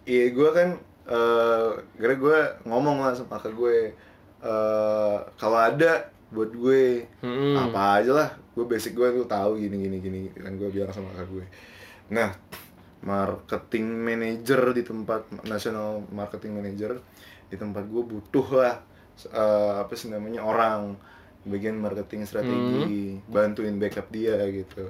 [0.04, 0.70] Iya gue kan,
[1.08, 1.68] eh
[2.00, 3.78] kira gue ngomong lah sama kakak gue
[4.44, 7.56] eh Kalau ada buat gue, Mm-mm.
[7.56, 11.08] apa aja lah Gue basic gue tuh tahu gini gini gini kan gue bilang sama
[11.16, 11.46] kakak gue
[12.12, 12.32] Nah,
[13.04, 16.92] marketing manager di tempat national marketing manager
[17.48, 18.76] di tempat gue butuh lah
[19.24, 20.98] eh, apa sih namanya orang
[21.48, 24.84] bagian marketing strategi bantuin backup dia gitu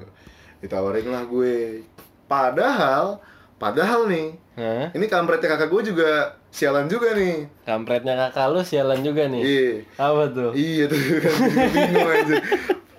[0.58, 1.86] ditawarin lah gue
[2.28, 3.22] padahal
[3.56, 4.90] padahal nih Hah?
[4.92, 6.10] ini kampretnya kakak gue juga
[6.50, 9.42] sialan juga nih Kampretnya kakak lu sialan juga nih.
[9.44, 9.70] iya
[10.02, 10.52] Apa tuh?
[10.58, 10.98] Iya tuh
[11.78, 12.36] bingung aja.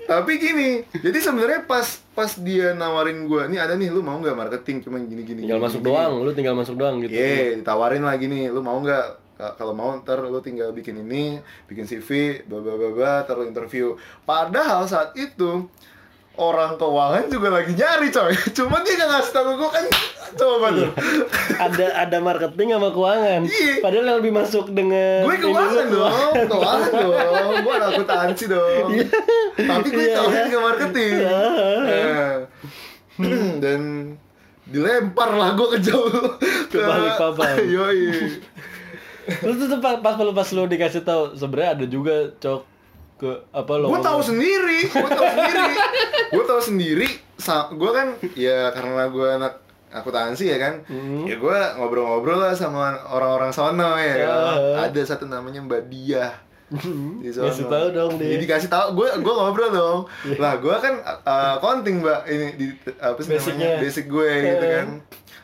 [0.09, 4.33] Tapi gini, jadi sebenarnya pas pas dia nawarin gua, nih ada nih lu mau nggak
[4.33, 5.40] marketing cuman gini gini.
[5.44, 7.12] Tinggal gini, masuk gini." doang, lu tinggal masuk doang gitu.
[7.12, 9.05] Iya, ditawarin lagi nih, lu mau nggak?
[9.38, 12.09] Ka- Kalau mau ntar lu tinggal bikin ini, bikin CV,
[12.44, 13.94] bla bla bla bla, lu interview.
[14.24, 15.70] Padahal saat itu
[16.35, 18.35] orang keuangan juga lagi nyari coy.
[18.57, 19.87] Cuman dia nggak ngasih tahu gua kan
[20.29, 20.90] coba tuh.
[21.57, 23.40] ada ada marketing sama keuangan.
[23.42, 23.74] Iya.
[23.81, 28.88] Padahal yang lebih masuk dengan gue keuangan dong, keuangan dong, gue anak akuntansi dong.
[29.57, 30.42] Tapi gue Iya, iya.
[30.46, 31.12] ke marketing.
[31.18, 32.35] Nah,
[33.62, 33.81] dan
[34.62, 36.12] dilempar lah gue ke jauh
[36.70, 37.57] Ke Balikpapan.
[37.64, 38.03] Yoi.
[39.29, 42.61] Terus tuh pas pas lu pas lu dikasih tahu sebenarnya ada juga cok
[43.17, 45.75] ke apa lo Gue tahu sendiri, gue tahu sendiri,
[46.33, 47.09] gue tahu sendiri.
[47.73, 49.55] Gue kan ya karena gue anak
[49.88, 51.25] akuntansi ya kan, Hmm.
[51.25, 54.14] ya gue ngobrol-ngobrol lah sama orang-orang sono ya.
[54.14, 54.21] kan.
[54.21, 54.37] Ya.
[54.85, 56.33] Ada satu namanya Mbak Diah.
[57.19, 57.49] di sono.
[57.49, 58.29] Kasih tahu dong dia.
[58.31, 59.99] Jadi dikasih tahu, gue gue ngobrol dong.
[60.37, 62.67] Lah gue kan uh, konting mbak ini di
[62.99, 63.57] apa sih Basicnya.
[63.67, 64.73] namanya basic gue gitu Eh.
[64.77, 64.87] kan.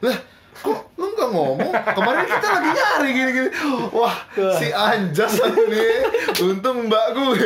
[0.02, 0.16] Lah
[0.56, 1.72] kok lu nggak ngomong?
[1.72, 3.50] Kemarin kita lagi nyari gini-gini.
[3.90, 4.16] Wah
[4.54, 5.94] si anjas nih.
[6.40, 7.42] Untung mbak gue.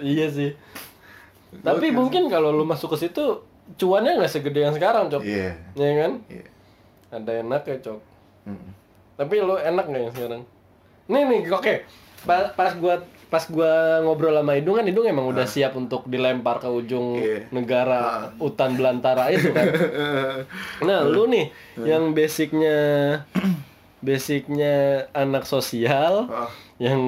[0.00, 0.50] iya sih.
[1.58, 3.42] Tapi mungkin kalau lu masuk ke situ
[3.76, 5.22] cuannya nggak segede yang sekarang cok.
[5.24, 5.56] Iya.
[5.74, 6.12] Ya kan?
[6.28, 6.44] Iya.
[7.08, 7.98] Ada enak ya cok.
[8.46, 8.68] Mm.
[9.16, 10.42] Tapi lu enak nggak yang sekarang?
[11.08, 11.74] Nih nih oke.
[12.22, 16.58] Pa- Pas gua pas gua ngobrol sama Idung kan Idung emang udah siap untuk dilempar
[16.58, 17.20] ke ujung Ah.
[17.20, 17.38] Iya.
[17.50, 18.02] negara
[18.36, 19.66] hutan belantara itu kan.
[20.88, 22.78] Nah, lu nih yang basicnya
[23.98, 24.74] basicnya
[25.12, 26.46] anak sosial Ah.
[26.78, 27.00] yang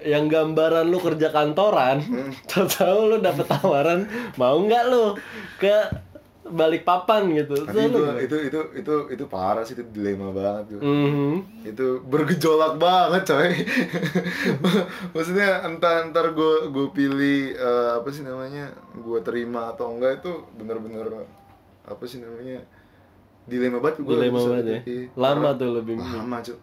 [0.00, 2.30] yang gambaran lu kerja kantoran, Hmm.
[2.78, 4.06] tahu lu dapet tawaran
[4.36, 5.18] mau nggak lu
[5.58, 5.74] ke
[6.50, 7.54] balik papan gitu.
[7.64, 10.80] Tapi itu, itu itu itu itu parah sih itu dilema banget tuh.
[10.82, 11.32] Mhm.
[11.68, 13.50] itu bergejolak banget coy
[15.14, 20.32] maksudnya entah entar gue gue pilih eh, apa sih namanya gue terima atau enggak itu
[20.56, 21.28] bener-bener
[21.84, 22.64] apa sih namanya
[23.48, 24.80] dilema banget gue Dilema banget ya.
[25.16, 25.96] Lama tuh lebih.
[25.96, 26.56] lama cuy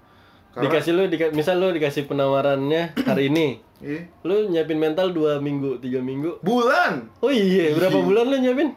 [0.55, 3.59] karena Dikasih lu dika, misal lu dikasih penawarannya hari ini.
[3.83, 4.07] Iya.
[4.23, 6.39] Lu nyiapin mental dua minggu, tiga minggu.
[6.39, 8.71] bulan Oh iya, berapa bulan lu nyiapin?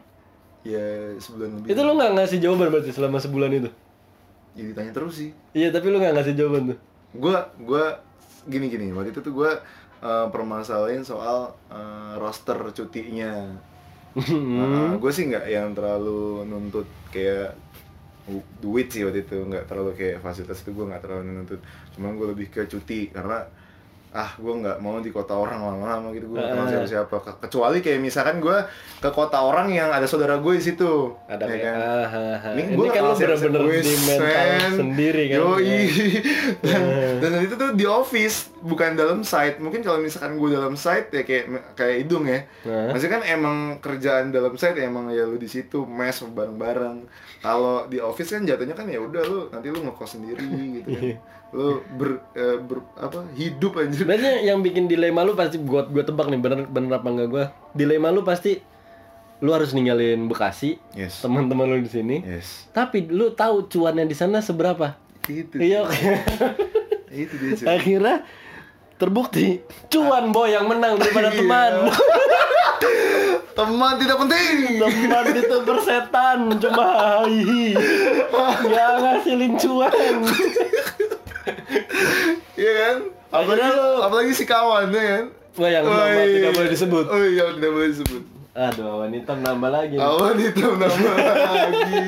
[0.63, 3.69] Ya sebulan lebih Itu lu nggak ngasih jawaban berarti selama sebulan itu?
[4.57, 5.31] Ya ditanya terus sih.
[5.55, 6.77] Iya, tapi lu nggak ngasih jawaban tuh.
[7.15, 7.99] Gua gua
[8.45, 8.91] gini gini.
[8.91, 9.51] Waktu itu tuh gua
[9.99, 13.55] eh, permasalahin soal eh, roster cutinya.
[14.09, 14.97] Hmm.
[14.97, 17.53] gue sih nggak yang terlalu nuntut kayak
[18.25, 21.61] du- duit sih waktu itu nggak terlalu kayak fasilitas itu gue nggak terlalu nuntut
[21.93, 23.45] cuman gue lebih ke cuti karena
[24.11, 26.67] ah gue nggak mau di kota orang lama-lama gitu gue kenal Ah.
[26.67, 28.57] siapa-siapa Ke- kecuali kayak misalkan gue
[28.97, 32.53] ke kota orang yang ada saudara gue di situ Ada ya kan ah, ah, ah.
[32.53, 35.37] ini, gua kan lu bener-bener di mental sendiri kan.
[35.39, 35.77] Yoi.
[36.65, 37.11] dan, Eh.
[37.19, 41.23] dan itu tuh di office bukan dalam site mungkin kalau misalkan gue dalam site ya
[41.23, 42.91] kayak kayak hidung ya Nah.
[42.91, 47.07] Maksudnya kan emang kerjaan dalam site ya emang ya lu di situ mes bareng-bareng.
[47.39, 50.43] Kalau di office kan jatuhnya kan ya udah lu nanti lu ngekos sendiri
[50.75, 51.03] gitu kan.
[51.49, 54.05] lu ber, eh, ber apa hidup anjir.
[54.05, 57.45] Sebenarnya yang bikin dilema lu pasti gua gua tebak nih bener bener apa enggak gua.
[57.73, 58.59] Dilema lu pasti
[59.39, 61.23] lu harus ninggalin Bekasi, Yes.
[61.23, 62.19] teman-teman lu di sini.
[62.21, 62.67] Yes.
[62.69, 64.99] Tapi lu tahu cuannya di sana seberapa?
[65.25, 65.55] Itu.
[65.57, 65.87] Iya.
[67.09, 67.55] Itu dia.
[67.65, 68.15] Akhirnya
[68.99, 71.39] terbukti cuan boy yang menang daripada Iya.
[71.39, 71.73] teman.
[73.51, 74.55] Teman tidak penting.
[74.77, 76.87] teman itu persetan cuma
[77.25, 77.75] hihi
[78.61, 79.91] nggak ngasilin cuan
[82.53, 82.95] Iya kan?
[83.29, 85.25] Apalagi, lu- apalagi si kawan ya kan?
[85.55, 87.05] Wah, yang nama tidak boleh disebut.
[87.05, 88.23] Oh iya tidak boleh disebut.
[88.51, 90.03] aduh wanita nambah lagi nih.
[90.03, 92.03] Awan itu nama lagi.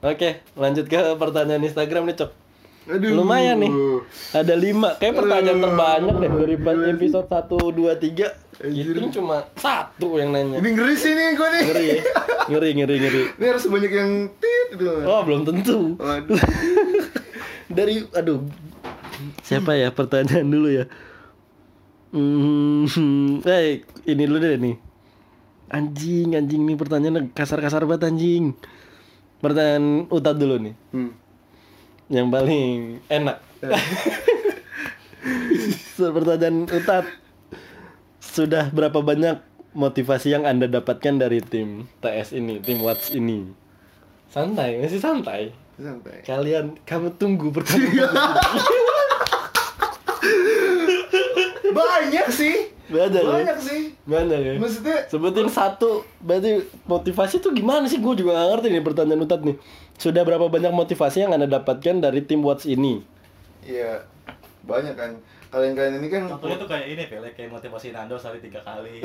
[0.00, 2.30] oke lanjut ke pertanyaan Instagram nih cok
[2.86, 3.16] Aduh.
[3.16, 3.72] lumayan nih
[4.30, 5.64] ada lima kayak pertanyaan Aduh.
[5.64, 6.54] terbanyak deh dari
[6.92, 8.94] episode 1, 2, 3 Anjir.
[8.94, 11.62] itu cuma satu yang nanya Ini ngeri sih nih gue nih.
[11.64, 12.00] ngeri ya?
[12.46, 14.84] ngeri ngeri ngeri Ini harus banyak yang tit gitu.
[15.00, 16.38] oh belum tentu Waduh.
[17.72, 18.44] dari aduh
[19.40, 20.84] siapa ya pertanyaan dulu ya
[22.12, 24.76] hmm eh ini dulu deh nih
[25.66, 28.52] anjing anjing nih pertanyaannya kasar-kasar banget anjing
[29.38, 31.10] pertanyaan Utad dulu nih Hmm.
[32.12, 33.40] Yang paling enak
[35.96, 37.04] pertanyaan Utad
[38.20, 39.40] sudah berapa banyak
[39.72, 43.50] motivasi yang anda dapatkan dari tim TS ini tim Watch ini
[44.28, 46.22] santai masih santai Santai.
[46.22, 48.12] kalian kamu tunggu pertanyaan
[51.74, 52.56] Banyak sih.
[52.86, 53.32] Banyak ya?
[53.42, 53.80] Banyak sih.
[54.06, 54.54] Mana ya?
[54.60, 57.98] Maksudnya Sebutin satu, berarti motivasi tuh gimana sih?
[57.98, 59.56] Gue juga gak ngerti nih pertanyaan Utat nih.
[59.96, 63.00] Sudah berapa banyak motivasi yang anda dapatkan dari tim Watch ini?
[63.62, 64.04] Iya,
[64.62, 65.16] banyak kan.
[65.48, 68.98] Kalian-kalian ini kan Contohnya tuh kayak ini, Pele, kayak motivasi Nando sehari tiga kali.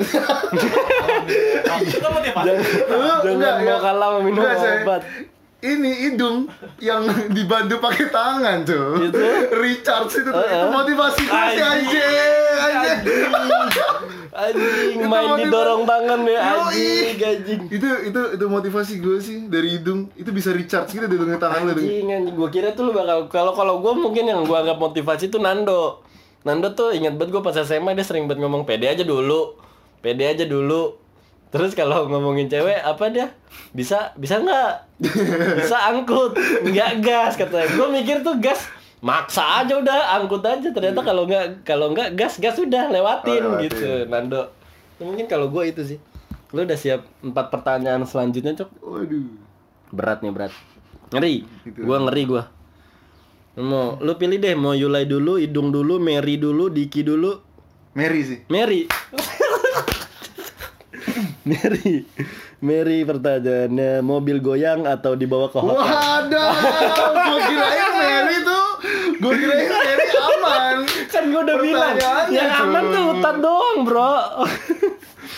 [1.80, 2.46] Itu kan motivasi.
[2.90, 3.78] Lu Jangan enggak, mau enggak.
[3.80, 5.02] kalah minum obat.
[5.60, 6.48] Ini hidung
[6.80, 7.04] yang
[7.36, 8.96] dibantu pakai tangan tuh.
[8.98, 9.20] Itu?
[9.52, 10.34] Recharge itu tuh.
[10.34, 10.56] Heeh.
[10.56, 12.98] Itu motivasi gue sih Anjing.
[14.30, 14.96] Anjing.
[14.98, 15.42] Itu main motivasi.
[15.46, 17.60] didorong tangan ya, anjing, anjing.
[17.70, 20.10] Itu itu itu motivasi gue sih dari hidung.
[20.14, 21.72] Itu bisa recharge gitu hidungnya tangan lu.
[21.74, 22.34] Anjing, anjing.
[22.34, 26.02] Gue kira tuh lu bakal kalau kalau gue mungkin yang gue anggap motivasi tuh Nando.
[26.46, 29.60] Nando tuh ingat banget gue pas SMA dia sering banget ngomong pede aja dulu,
[30.00, 30.96] pede aja dulu.
[31.50, 33.34] Terus kalau ngomongin cewek apa dia?
[33.74, 34.72] Bisa bisa nggak?
[35.60, 37.68] Bisa angkut, nggak gas katanya.
[37.74, 40.68] Gue mikir tuh gas maksa aja udah angkut aja.
[40.68, 43.64] Ternyata kalau nggak kalau nggak gas gas udah lewatin, Oh, lewatin.
[43.66, 44.42] gitu Nando.
[44.96, 45.98] Ya, mungkin kalau gue itu sih.
[46.50, 48.70] Lu udah siap empat pertanyaan selanjutnya cok?
[48.80, 49.26] Waduh.
[49.90, 50.52] berat nih berat.
[51.10, 51.42] Ngeri.
[51.64, 51.82] Gitu.
[51.82, 52.42] gua ngeri gua.
[53.56, 57.34] Mau lu pilih deh mau Yulai dulu Idung dulu Mary dulu Diki dulu.
[57.92, 58.38] Mary sih.
[58.46, 58.86] Mary.
[61.42, 62.06] Mary.
[62.60, 65.80] Mary pertanyaannya mobil goyang atau dibawa ke hotel?
[65.80, 66.52] Waduh,
[67.08, 68.36] gue kirain Mary
[69.20, 70.76] gue kirain Mary aman.
[71.06, 71.94] kan gua udah bilang
[72.30, 74.16] yang aman tuh hutan doang bro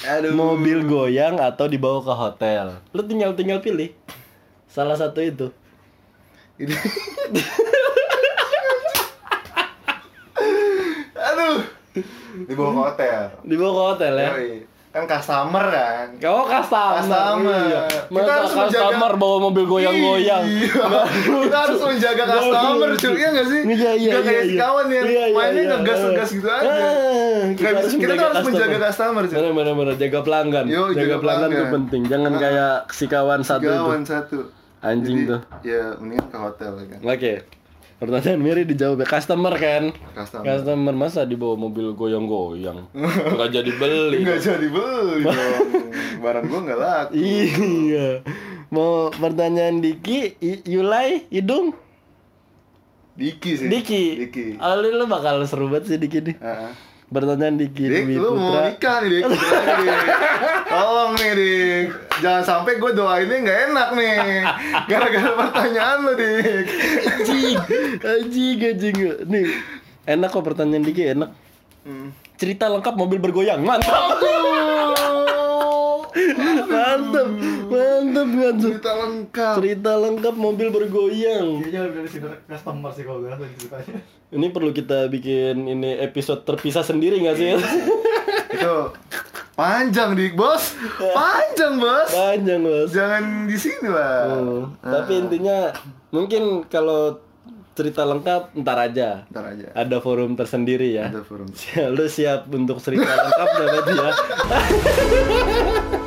[0.05, 0.33] Aduh.
[0.33, 3.91] mobil goyang atau dibawa ke hotel lu tinggal tinggal pilih
[4.67, 5.47] salah satu itu
[6.55, 6.73] Ini.
[11.23, 11.59] Aduh.
[12.45, 13.21] Dibawa ke hotel.
[13.43, 14.53] dibawa ke hotel ya Yoi.
[14.93, 16.07] Kan customer kan.
[16.21, 17.01] Kau customer.
[17.01, 17.61] Customer.
[17.65, 17.81] Iya.
[18.07, 20.45] Kita harus menjaga- customer bawa mobil goyang-goyang.
[20.45, 20.85] Iya.
[21.43, 23.13] Kita harus menjaga customer, cuy.
[23.15, 23.61] Iya nggak sih?
[23.65, 24.61] Iya, iya, kayak iya, si iya.
[24.61, 25.73] kawan yang Iya, iya, mainnya iya.
[25.75, 26.69] ngegas-ngegas gitu aja.
[26.69, 29.33] Ah, Nggak bisa- kita tuh harus menjaga customer, cuy.
[29.35, 30.65] Bener bener bener jaga pelanggan.
[30.69, 31.75] Yo, jaga, jaga pelanggan tuh pelanggan.
[31.75, 32.03] penting.
[32.07, 32.39] Jangan Ah.
[32.39, 33.73] kayak si kawan satu itu.
[33.75, 34.39] Kawan satu.
[34.83, 35.41] Anjing Jadi, tuh.
[35.63, 36.99] Ya, mendingan ke hotel kan.
[37.01, 37.33] Oke.
[38.03, 39.95] Pertanyaan Miri dijawab ya customer kan?
[40.11, 40.43] Customer.
[40.43, 42.91] Customer masa dibawa mobil goyang-goyang?
[42.99, 44.19] Enggak jadi beli.
[44.27, 45.67] Enggak jadi beli dong.
[46.19, 47.13] Barang gua enggak laku.
[47.15, 48.27] Iya.
[48.75, 50.35] Mau pertanyaan Diki,
[50.67, 51.79] Yulai, Hidung?
[53.15, 53.71] Diki sih.
[53.71, 54.05] Diki.
[54.27, 54.47] Diki.
[54.59, 56.37] Oh, lu, bakal seru banget sih Diki nih.
[57.13, 57.21] Heeh.
[57.21, 59.25] Pertanyaan Diki Dik, lu mau nikah nih, Dik.
[60.73, 61.87] Tolong nih, Dik.
[62.25, 64.45] Jangan sampai gue doainnya nggak enak nih
[64.87, 66.67] Gara-gara pertanyaan lo dik
[67.19, 67.59] Anjing,
[68.01, 68.97] anjing, anjing.
[69.29, 69.45] Nih,
[70.09, 71.31] enak kok pertanyaan Diki, enak.
[71.85, 72.17] Hmm.
[72.41, 73.93] Cerita lengkap mobil bergoyang, mantap.
[76.73, 77.29] mantap,
[78.25, 78.63] mantap, mantap.
[78.63, 81.47] Cerita lengkap Cerita lengkap mobil bergoyang.
[81.61, 83.95] Kayaknya lebih dari customer sih kalau gue rasa ceritanya.
[84.33, 87.53] Ini perlu kita bikin ini episode terpisah sendiri nggak sih?
[88.53, 88.93] Itu
[89.53, 92.89] panjang dik bos Panjang bos Panjang bos.
[92.89, 95.69] Jangan di sini lah Hmm, Tapi intinya
[96.09, 97.21] mungkin kalau
[97.73, 99.25] cerita lengkap ntar aja.
[99.29, 101.13] Ntar aja Ada forum tersendiri ya.
[101.13, 101.49] Ada forum
[101.93, 104.11] Lu siap untuk cerita lengkap berarti ya?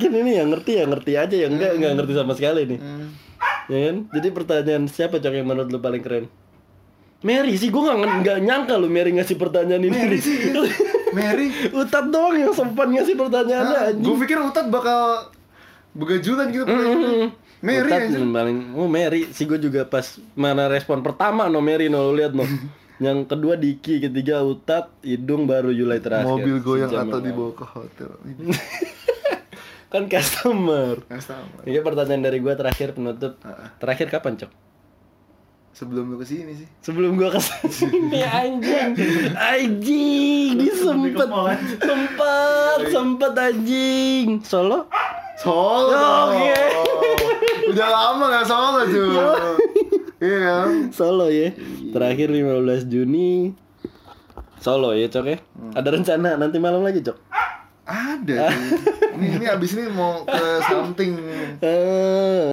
[0.00, 2.78] Mungkin ini yang ngerti ya ngerti aja yang enggak enggak ngerti sama sekali nih.
[2.80, 3.12] Hmm.
[3.68, 3.96] Ya kan?
[4.16, 6.24] Jadi pertanyaan siapa cok yang menurut lu paling keren?
[7.20, 9.92] Mary sih, gue nggak nggak nyangka lu Mary ngasih pertanyaan ini.
[9.92, 10.56] Mary sih.
[11.20, 14.08] Mary Utat doang yang sempat ngasih pertanyaannya anjing.
[14.08, 15.28] Gue pikir Utat bakal
[15.92, 17.28] begajulan gitu Hmm.
[17.60, 21.92] Mary Utat aja paling oh Mary sih gue juga pas mana respon pertama no Mary
[21.92, 22.48] no lu lihat no.
[23.04, 26.28] yang kedua Diki, ketiga Utat, hidung baru Julai terakhir.
[26.28, 28.10] Mobil goyang atau dibawa ke hotel
[29.90, 31.02] Kan customer.
[31.18, 33.42] Sama Ini pertanyaan dari gua terakhir penutup.
[33.82, 34.52] Terakhir kapan, Cok?
[35.70, 38.94] Sebelum lu ke sini sih Sebelum gua ke sini anjing.
[39.34, 41.26] Anjing, disempet.
[41.78, 44.38] Sempat, sempat anjing.
[44.46, 44.86] Solo?
[45.42, 46.54] Solo Oke.
[47.70, 49.08] Udah lama gak solo cuy
[50.20, 51.50] Iya kan Solo ya.
[51.90, 53.54] Terakhir 15 Juni.
[54.60, 55.38] Solo ya, Cok ya.
[55.74, 57.16] Ada rencana nanti malam lagi, Cok.
[57.90, 58.70] Ada cuy
[59.18, 61.12] Ini, ini abis ini mau ke something.
[61.60, 62.46] Eh,